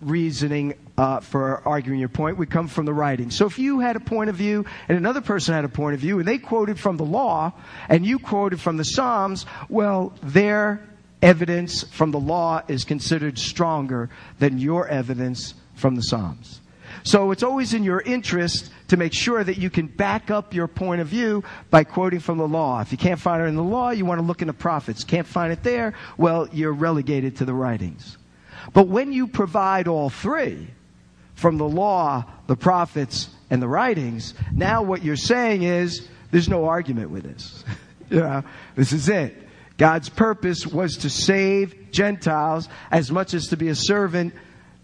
reasoning 0.00 0.74
uh, 0.98 1.20
for 1.20 1.66
arguing 1.66 1.98
your 1.98 2.08
point 2.08 2.36
would 2.38 2.50
come 2.50 2.68
from 2.68 2.84
the 2.84 2.92
writing. 2.92 3.30
So 3.30 3.46
if 3.46 3.58
you 3.58 3.80
had 3.80 3.96
a 3.96 4.00
point 4.00 4.30
of 4.30 4.36
view 4.36 4.64
and 4.88 4.98
another 4.98 5.20
person 5.20 5.54
had 5.54 5.64
a 5.64 5.70
point 5.70 5.94
of 5.94 6.00
view 6.00 6.18
and 6.18 6.28
they 6.28 6.38
quoted 6.38 6.78
from 6.78 6.96
the 6.96 7.04
law 7.04 7.52
and 7.88 8.04
you 8.04 8.18
quoted 8.18 8.60
from 8.60 8.76
the 8.76 8.84
Psalms, 8.84 9.46
well, 9.68 10.12
their 10.22 10.86
evidence 11.22 11.82
from 11.84 12.10
the 12.10 12.20
law 12.20 12.62
is 12.68 12.84
considered 12.84 13.38
stronger 13.38 14.10
than 14.38 14.58
your 14.58 14.86
evidence 14.88 15.54
from 15.74 15.96
the 15.96 16.02
Psalms. 16.02 16.60
So 17.02 17.30
it's 17.30 17.42
always 17.42 17.74
in 17.74 17.84
your 17.84 18.00
interest 18.00 18.70
to 18.88 18.96
make 18.96 19.12
sure 19.12 19.42
that 19.42 19.58
you 19.58 19.70
can 19.70 19.86
back 19.86 20.30
up 20.30 20.54
your 20.54 20.68
point 20.68 21.00
of 21.00 21.08
view 21.08 21.44
by 21.70 21.84
quoting 21.84 22.20
from 22.20 22.38
the 22.38 22.48
law. 22.48 22.80
If 22.80 22.92
you 22.92 22.98
can't 22.98 23.20
find 23.20 23.42
it 23.42 23.46
in 23.46 23.56
the 23.56 23.62
law, 23.62 23.90
you 23.90 24.04
want 24.04 24.20
to 24.20 24.26
look 24.26 24.42
in 24.42 24.48
the 24.48 24.54
prophets. 24.54 25.04
Can't 25.04 25.26
find 25.26 25.52
it 25.52 25.62
there, 25.62 25.94
well, 26.16 26.48
you're 26.52 26.72
relegated 26.72 27.36
to 27.36 27.44
the 27.44 27.54
writings. 27.54 28.16
But 28.72 28.88
when 28.88 29.12
you 29.12 29.26
provide 29.26 29.88
all 29.88 30.10
three, 30.10 30.68
from 31.36 31.58
the 31.58 31.68
law, 31.68 32.24
the 32.46 32.56
prophets, 32.56 33.28
and 33.50 33.62
the 33.62 33.68
writings, 33.68 34.34
now 34.52 34.82
what 34.82 35.04
you're 35.04 35.16
saying 35.16 35.62
is 35.62 36.08
there's 36.32 36.48
no 36.48 36.64
argument 36.64 37.10
with 37.10 37.22
this. 37.22 37.64
you 38.10 38.20
know, 38.20 38.42
this 38.74 38.92
is 38.92 39.08
it. 39.08 39.36
God's 39.78 40.08
purpose 40.08 40.66
was 40.66 40.96
to 40.98 41.10
save 41.10 41.92
Gentiles 41.92 42.68
as 42.90 43.12
much 43.12 43.34
as 43.34 43.48
to 43.48 43.56
be 43.56 43.68
a 43.68 43.74
servant 43.74 44.34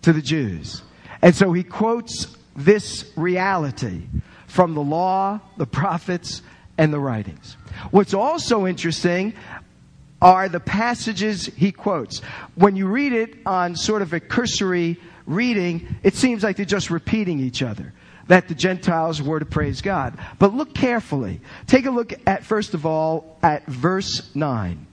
to 0.03 0.12
the 0.12 0.21
Jews. 0.21 0.83
And 1.23 1.35
so 1.35 1.53
he 1.53 1.63
quotes 1.63 2.37
this 2.57 3.11
reality 3.17 4.03
from 4.47 4.75
the 4.75 4.83
law, 4.83 5.41
the 5.57 5.67
prophets, 5.67 6.43
and 6.77 6.93
the 6.93 6.99
writings. 6.99 7.57
What's 7.91 8.13
also 8.13 8.67
interesting 8.67 9.35
are 10.21 10.49
the 10.49 10.61
passages 10.61 11.47
he 11.47 11.73
quotes. 11.73 12.21
When 12.55 12.77
you 12.77 12.87
read 12.87 13.13
it 13.13 13.39
on 13.47 13.77
sort 13.77 14.03
of 14.03 14.13
a 14.13 14.21
cursory 14.21 14.99
reading, 15.27 15.97
it 16.03 16.15
seems 16.15 16.43
like 16.43 16.57
they're 16.57 16.67
just 16.67 16.91
repeating 16.91 17.41
each 17.41 17.63
other. 17.63 17.93
That 18.29 18.49
the 18.49 18.55
Gentiles 18.55 19.21
were 19.21 19.41
to 19.41 19.45
praise 19.45 19.83
God. 19.83 20.17
But 20.39 20.55
look 20.55 20.75
carefully. 20.75 21.41
Take 21.67 21.87
a 21.87 21.91
look 21.91 22.15
at, 22.27 22.45
first 22.45 22.73
of 22.75 22.87
all, 22.87 23.39
at 23.43 23.67
verse 23.67 24.35
9. 24.35 24.87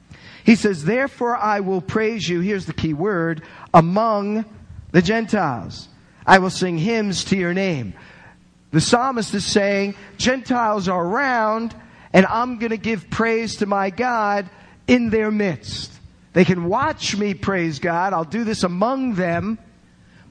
He 0.44 0.56
says, 0.56 0.84
Therefore 0.84 1.38
I 1.38 1.60
will 1.60 1.82
praise 1.82 2.28
you, 2.28 2.40
here's 2.40 2.66
the 2.66 2.74
key 2.74 2.94
word, 2.94 3.44
among 3.72 4.46
the 4.92 5.02
Gentiles. 5.02 5.88
I 6.26 6.40
will 6.40 6.50
sing 6.50 6.78
hymns 6.78 7.24
to 7.26 7.38
your 7.38 7.54
name. 7.54 7.94
The 8.72 8.82
psalmist 8.82 9.34
is 9.34 9.46
saying, 9.46 9.96
Gentiles 10.18 10.88
are 10.88 11.04
around, 11.04 11.76
and 12.14 12.26
I'm 12.26 12.60
going 12.60 12.72
to 12.72 12.78
give 12.78 13.10
praise 13.10 13.58
to 13.58 13.66
my 13.66 13.90
God 13.90 14.50
in 14.88 15.10
their 15.10 15.32
midst. 15.32 15.92
They 16.34 16.46
can 16.46 16.66
watch 16.66 17.18
me 17.18 17.34
praise 17.34 17.80
God. 17.80 18.14
I'll 18.14 18.24
do 18.24 18.44
this 18.44 18.64
among 18.64 19.16
them, 19.16 19.58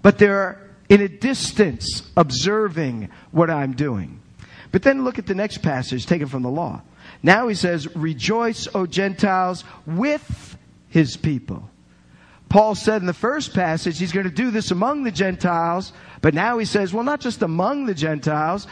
but 0.03 0.19
they're 0.19 0.61
in 0.89 1.01
a 1.01 1.09
distance 1.09 2.09
observing 2.17 3.11
what 3.31 3.51
I'm 3.51 3.73
doing. 3.73 4.21
But 4.71 4.83
then 4.83 5.05
look 5.05 5.19
at 5.19 5.27
the 5.27 5.35
next 5.35 5.59
passage 5.59 6.07
taken 6.07 6.29
from 6.29 6.43
the 6.43 6.51
law. 6.51 6.83
Now 7.23 7.49
he 7.49 7.55
says, 7.55 7.95
Rejoice, 7.97 8.69
O 8.75 8.87
Gentiles, 8.87 9.65
with 9.87 10.57
his 10.89 11.17
people. 11.17 11.69
Paul 12.49 12.75
said 12.75 13.03
in 13.03 13.07
the 13.07 13.13
first 13.13 13.53
passage 13.55 13.99
he's 13.99 14.13
going 14.13 14.25
to 14.25 14.33
do 14.33 14.51
this 14.51 14.71
among 14.71 15.03
the 15.03 15.11
Gentiles, 15.11 15.93
but 16.21 16.35
now 16.35 16.59
he 16.59 16.65
says, 16.65 16.93
well, 16.93 17.05
not 17.05 17.21
just 17.21 17.43
among 17.43 17.87
the 17.87 17.95
Gentiles, 17.95 18.67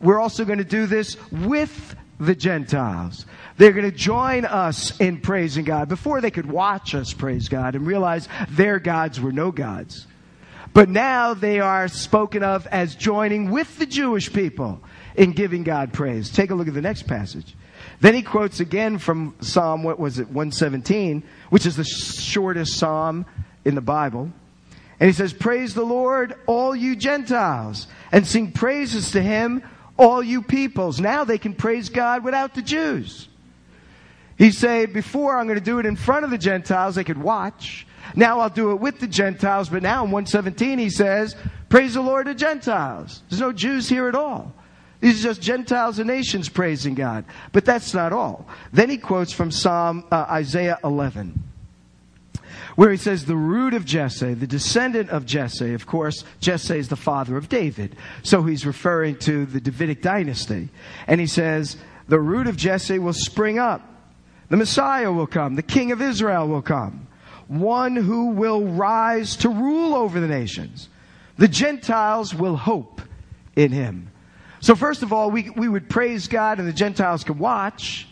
we're 0.00 0.18
also 0.20 0.44
going 0.44 0.58
to 0.58 0.64
do 0.64 0.86
this 0.86 1.16
with 1.30 1.94
the 2.18 2.34
Gentiles. 2.34 3.26
They're 3.56 3.72
going 3.72 3.90
to 3.90 3.96
join 3.96 4.44
us 4.44 4.98
in 4.98 5.20
praising 5.20 5.64
God 5.64 5.88
before 5.88 6.20
they 6.20 6.30
could 6.30 6.50
watch 6.50 6.94
us 6.94 7.12
praise 7.12 7.48
God 7.48 7.74
and 7.74 7.86
realize 7.86 8.28
their 8.48 8.78
gods 8.78 9.20
were 9.20 9.32
no 9.32 9.52
gods. 9.52 10.06
But 10.74 10.88
now 10.88 11.34
they 11.34 11.60
are 11.60 11.86
spoken 11.88 12.42
of 12.42 12.66
as 12.68 12.94
joining 12.94 13.50
with 13.50 13.78
the 13.78 13.86
Jewish 13.86 14.32
people 14.32 14.80
in 15.14 15.32
giving 15.32 15.64
God 15.64 15.92
praise. 15.92 16.30
Take 16.30 16.50
a 16.50 16.54
look 16.54 16.68
at 16.68 16.74
the 16.74 16.80
next 16.80 17.06
passage. 17.06 17.54
Then 18.02 18.14
he 18.14 18.22
quotes 18.22 18.58
again 18.58 18.98
from 18.98 19.36
Psalm, 19.40 19.84
what 19.84 19.96
was 19.96 20.18
it, 20.18 20.26
117, 20.26 21.22
which 21.50 21.66
is 21.66 21.76
the 21.76 21.84
shortest 21.84 22.76
psalm 22.76 23.24
in 23.64 23.76
the 23.76 23.80
Bible. 23.80 24.28
And 24.98 25.08
he 25.08 25.12
says, 25.12 25.32
Praise 25.32 25.72
the 25.72 25.84
Lord, 25.84 26.34
all 26.46 26.74
you 26.74 26.96
Gentiles, 26.96 27.86
and 28.10 28.26
sing 28.26 28.50
praises 28.50 29.12
to 29.12 29.22
him, 29.22 29.62
all 29.96 30.20
you 30.20 30.42
peoples. 30.42 30.98
Now 30.98 31.22
they 31.22 31.38
can 31.38 31.54
praise 31.54 31.90
God 31.90 32.24
without 32.24 32.56
the 32.56 32.62
Jews. 32.62 33.28
He 34.36 34.50
said, 34.50 34.92
Before 34.92 35.38
I'm 35.38 35.46
going 35.46 35.60
to 35.60 35.64
do 35.64 35.78
it 35.78 35.86
in 35.86 35.94
front 35.94 36.24
of 36.24 36.32
the 36.32 36.38
Gentiles, 36.38 36.96
they 36.96 37.04
could 37.04 37.22
watch. 37.22 37.86
Now 38.16 38.40
I'll 38.40 38.50
do 38.50 38.72
it 38.72 38.80
with 38.80 38.98
the 38.98 39.06
Gentiles, 39.06 39.68
but 39.68 39.80
now 39.80 40.04
in 40.04 40.10
117 40.10 40.80
he 40.80 40.90
says, 40.90 41.36
Praise 41.68 41.94
the 41.94 42.02
Lord, 42.02 42.26
the 42.26 42.34
Gentiles. 42.34 43.22
There's 43.30 43.40
no 43.40 43.52
Jews 43.52 43.88
here 43.88 44.08
at 44.08 44.16
all. 44.16 44.52
These 45.02 45.20
are 45.20 45.30
just 45.30 45.42
Gentiles 45.42 45.98
and 45.98 46.06
nations 46.06 46.48
praising 46.48 46.94
God. 46.94 47.24
But 47.50 47.64
that's 47.64 47.92
not 47.92 48.12
all. 48.12 48.46
Then 48.72 48.88
he 48.88 48.98
quotes 48.98 49.32
from 49.32 49.50
Psalm 49.50 50.04
uh, 50.12 50.26
Isaiah 50.30 50.78
11 50.84 51.50
where 52.76 52.90
he 52.90 52.96
says 52.96 53.26
the 53.26 53.36
root 53.36 53.74
of 53.74 53.84
Jesse, 53.84 54.32
the 54.32 54.46
descendant 54.46 55.10
of 55.10 55.26
Jesse, 55.26 55.74
of 55.74 55.86
course, 55.86 56.24
Jesse 56.40 56.78
is 56.78 56.88
the 56.88 56.96
father 56.96 57.36
of 57.36 57.50
David. 57.50 57.94
So 58.22 58.44
he's 58.44 58.64
referring 58.64 59.16
to 59.20 59.44
the 59.44 59.60
Davidic 59.60 60.00
dynasty. 60.00 60.70
And 61.06 61.20
he 61.20 61.26
says, 61.26 61.76
the 62.08 62.18
root 62.18 62.46
of 62.46 62.56
Jesse 62.56 62.98
will 62.98 63.12
spring 63.12 63.58
up. 63.58 63.86
The 64.48 64.56
Messiah 64.56 65.12
will 65.12 65.26
come. 65.26 65.56
The 65.56 65.62
King 65.62 65.92
of 65.92 66.00
Israel 66.00 66.48
will 66.48 66.62
come. 66.62 67.08
one 67.48 67.94
who 67.94 68.28
will 68.28 68.64
rise 68.64 69.36
to 69.36 69.50
rule 69.50 69.94
over 69.94 70.20
the 70.20 70.28
nations. 70.28 70.88
The 71.36 71.48
Gentiles 71.48 72.34
will 72.34 72.56
hope 72.56 73.02
in 73.54 73.72
him. 73.72 74.11
So 74.62 74.76
first 74.76 75.02
of 75.02 75.12
all, 75.12 75.30
we, 75.32 75.50
we 75.50 75.68
would 75.68 75.90
praise 75.90 76.28
God 76.28 76.60
and 76.60 76.68
the 76.68 76.72
Gentiles 76.72 77.24
could 77.24 77.38
watch. 77.38 78.06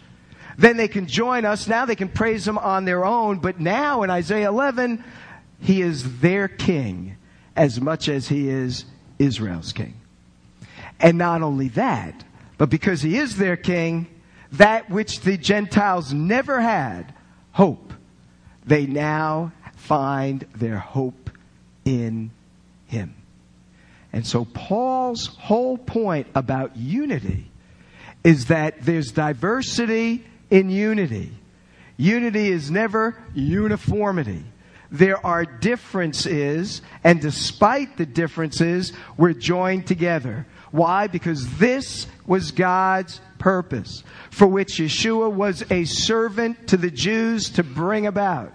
Then 0.59 0.77
they 0.77 0.89
can 0.89 1.07
join 1.07 1.45
us. 1.45 1.69
Now 1.69 1.87
they 1.87 1.95
can 1.95 2.09
praise 2.09 2.47
him 2.47 2.59
on 2.59 2.85
their 2.85 3.05
own. 3.05 3.39
But 3.39 3.61
now 3.61 4.03
in 4.03 4.11
Isaiah 4.11 4.49
11, 4.49 5.03
he 5.61 5.81
is 5.81 6.19
their 6.19 6.49
king 6.49 7.17
as 7.55 7.81
much 7.81 8.09
as 8.09 8.27
he 8.27 8.49
is 8.49 8.85
Israel's 9.19 9.73
king. 9.73 9.95
And 10.99 11.17
not 11.17 11.43
only 11.43 11.69
that, 11.69 12.25
but 12.59 12.69
because 12.69 13.01
he 13.01 13.17
is 13.17 13.37
their 13.37 13.57
king, 13.57 14.09
that 14.53 14.91
which 14.91 15.21
the 15.21 15.39
Gentiles 15.39 16.13
never 16.13 16.61
had, 16.61 17.15
hope, 17.53 17.95
they 18.67 18.87
now 18.87 19.53
find 19.77 20.45
their 20.57 20.79
hope 20.79 21.31
in 21.85 22.33
him. 22.87 23.15
And 24.13 24.27
so 24.27 24.45
Paul's 24.45 25.27
whole 25.27 25.79
point 25.79 26.27
about 26.35 26.77
unity 26.77 27.51
is 28.25 28.47
that 28.47 28.83
there's 28.83 29.13
diversity 29.13 30.25
in 30.51 30.69
unity. 30.71 31.33
Unity 31.97 32.49
is 32.49 32.71
never 32.71 33.17
uniformity. 33.35 34.45
There 34.91 35.25
are 35.25 35.45
differences, 35.45 36.83
and 37.05 37.21
despite 37.21 37.97
the 37.97 38.07
differences, 38.07 38.93
we're 39.17 39.35
joined 39.35 39.87
together. 39.87 40.47
Why? 40.73 41.07
Because 41.07 41.59
this 41.59 42.09
was 42.27 42.51
God's 42.51 43.21
purpose, 43.39 44.03
for 44.31 44.49
which 44.49 44.79
Yeshua 44.79 45.33
was 45.33 45.63
a 45.71 45.85
servant 45.85 46.69
to 46.69 46.77
the 46.77 46.91
Jews 46.91 47.51
to 47.51 47.63
bring 47.63 48.07
about 48.07 48.53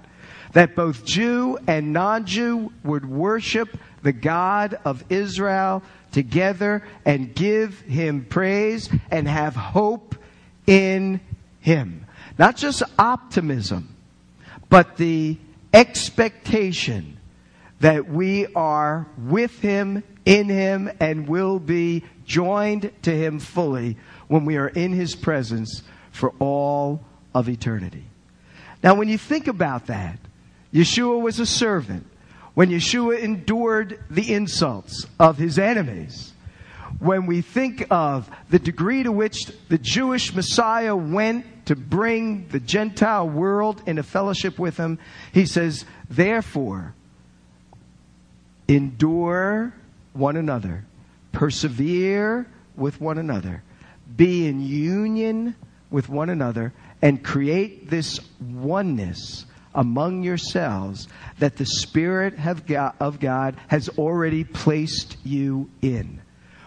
that 0.55 0.73
both 0.73 1.03
Jew 1.03 1.59
and 1.67 1.91
non 1.91 2.25
Jew 2.25 2.71
would 2.81 3.05
worship 3.05 3.77
the 4.03 4.13
God 4.13 4.79
of 4.85 5.03
Israel 5.09 5.83
together 6.13 6.81
and 7.03 7.35
give 7.35 7.81
him 7.81 8.23
praise 8.23 8.89
and 9.11 9.27
have 9.27 9.53
hope 9.53 10.15
in 10.65 11.19
him. 11.59 12.05
Not 12.37 12.55
just 12.55 12.83
optimism, 12.97 13.97
but 14.69 14.95
the 14.95 15.35
expectation 15.73 17.17
that 17.81 18.07
we 18.07 18.47
are 18.55 19.07
with 19.17 19.59
him, 19.59 20.03
in 20.23 20.47
him, 20.47 20.89
and 21.01 21.27
will 21.27 21.59
be 21.59 22.05
joined 22.25 22.93
to 23.01 23.11
him 23.11 23.39
fully 23.39 23.97
when 24.29 24.45
we 24.45 24.55
are 24.55 24.69
in 24.69 24.93
his 24.93 25.15
presence 25.15 25.83
for 26.13 26.33
all 26.39 27.03
of 27.33 27.49
eternity. 27.49 28.05
Now, 28.81 28.95
when 28.95 29.09
you 29.09 29.17
think 29.17 29.47
about 29.47 29.87
that, 29.87 30.17
Yeshua 30.75 31.21
was 31.21 31.39
a 31.39 31.45
servant. 31.45 32.05
When 32.53 32.69
Yeshua 32.69 33.19
endured 33.19 34.03
the 34.09 34.33
insults 34.33 35.05
of 35.17 35.37
his 35.37 35.57
enemies, 35.57 36.33
when 36.99 37.25
we 37.25 37.41
think 37.41 37.87
of 37.89 38.29
the 38.49 38.59
degree 38.59 39.03
to 39.03 39.11
which 39.11 39.51
the 39.69 39.77
Jewish 39.77 40.35
Messiah 40.35 40.95
went 40.95 41.65
to 41.67 41.77
bring 41.77 42.49
the 42.49 42.59
Gentile 42.59 43.27
world 43.27 43.81
into 43.85 44.03
fellowship 44.03 44.59
with 44.59 44.75
him, 44.75 44.99
he 45.31 45.45
says, 45.45 45.85
therefore, 46.09 46.93
endure 48.67 49.73
one 50.11 50.35
another, 50.35 50.85
persevere 51.31 52.47
with 52.75 52.99
one 52.99 53.17
another, 53.17 53.63
be 54.15 54.45
in 54.45 54.61
union 54.61 55.55
with 55.89 56.09
one 56.09 56.29
another, 56.29 56.73
and 57.01 57.23
create 57.23 57.89
this 57.89 58.19
oneness 58.41 59.45
among 59.75 60.23
yourselves 60.23 61.07
that 61.39 61.57
the 61.57 61.65
Spirit 61.65 62.33
of 62.39 63.19
God 63.19 63.55
has 63.67 63.89
already 63.89 64.43
placed 64.43 65.17
you 65.23 65.69
in. 65.81 66.21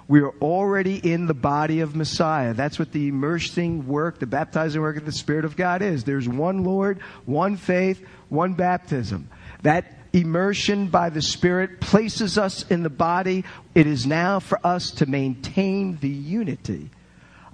We 0.06 0.20
are 0.20 0.32
already 0.40 0.96
in 0.96 1.26
the 1.26 1.34
body 1.34 1.80
of 1.80 1.94
Messiah. 1.94 2.54
That's 2.54 2.78
what 2.78 2.92
the 2.92 3.08
immersing 3.08 3.86
work, 3.86 4.18
the 4.18 4.26
baptizing 4.26 4.80
work 4.80 4.96
of 4.96 5.04
the 5.04 5.12
Spirit 5.12 5.44
of 5.44 5.56
God 5.56 5.82
is. 5.82 6.04
There's 6.04 6.28
one 6.28 6.64
Lord, 6.64 7.00
one 7.26 7.56
faith, 7.56 8.02
one 8.30 8.54
baptism. 8.54 9.28
That 9.62 9.84
immersion 10.14 10.88
by 10.88 11.10
the 11.10 11.20
Spirit 11.20 11.80
places 11.80 12.38
us 12.38 12.66
in 12.70 12.82
the 12.82 12.90
body. 12.90 13.44
It 13.74 13.86
is 13.86 14.06
now 14.06 14.40
for 14.40 14.58
us 14.64 14.92
to 14.92 15.06
maintain 15.06 15.98
the 15.98 16.08
unity 16.08 16.88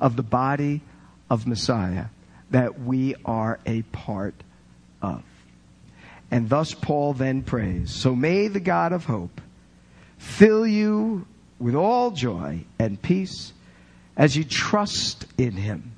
of 0.00 0.14
the 0.14 0.22
body 0.22 0.82
of 1.28 1.48
Messiah 1.48 2.06
that 2.50 2.80
we 2.80 3.16
are 3.24 3.58
a 3.66 3.82
part 3.82 4.34
of. 5.02 5.24
And 6.30 6.48
thus 6.48 6.74
Paul 6.74 7.12
then 7.12 7.42
prays. 7.42 7.90
So 7.90 8.14
may 8.14 8.48
the 8.48 8.60
God 8.60 8.92
of 8.92 9.04
hope 9.04 9.40
fill 10.18 10.66
you 10.66 11.26
with 11.58 11.74
all 11.74 12.10
joy 12.10 12.64
and 12.78 13.00
peace 13.00 13.52
as 14.16 14.36
you 14.36 14.44
trust 14.44 15.26
in 15.38 15.52
him. 15.52 15.92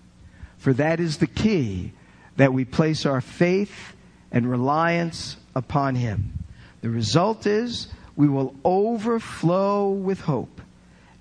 For 0.59 0.73
that 0.75 1.01
is 1.01 1.19
the 1.19 1.27
key 1.27 1.93
that 2.37 2.53
we 2.53 2.65
place 2.65 3.07
our 3.07 3.21
faith 3.21 3.95
and 4.31 4.51
reliance 4.51 5.37
upon 5.55 5.95
him. 5.95 6.45
The 6.83 6.91
result 6.91 7.47
is 7.47 7.89
we 8.17 8.29
will 8.29 8.55
overflow 8.65 9.91
with 9.91 10.21
hope, 10.23 10.61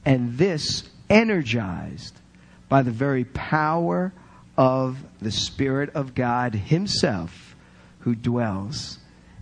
and 0.06 0.38
this 0.38 0.90
energized 1.10 2.16
by 2.70 2.82
the 2.82 2.92
very 2.92 3.26
power 3.26 4.14
of 4.58 4.98
the 5.22 5.32
Spirit 5.32 5.92
of 5.94 6.16
God 6.16 6.56
Himself 6.56 7.45
who 8.06 8.14
dwells 8.14 9.00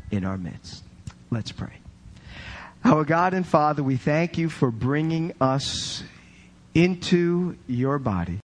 in 0.10 0.24
our 0.24 0.38
midst. 0.38 0.84
Let's 1.30 1.52
pray. 1.52 1.74
Our 2.86 3.04
God 3.04 3.34
and 3.34 3.46
Father, 3.46 3.84
we 3.84 3.98
thank 3.98 4.38
you 4.38 4.50
for 4.50 4.72
bringing 4.72 5.34
us 5.42 6.02
into 6.74 7.58
your 7.68 8.00
body. 8.00 8.40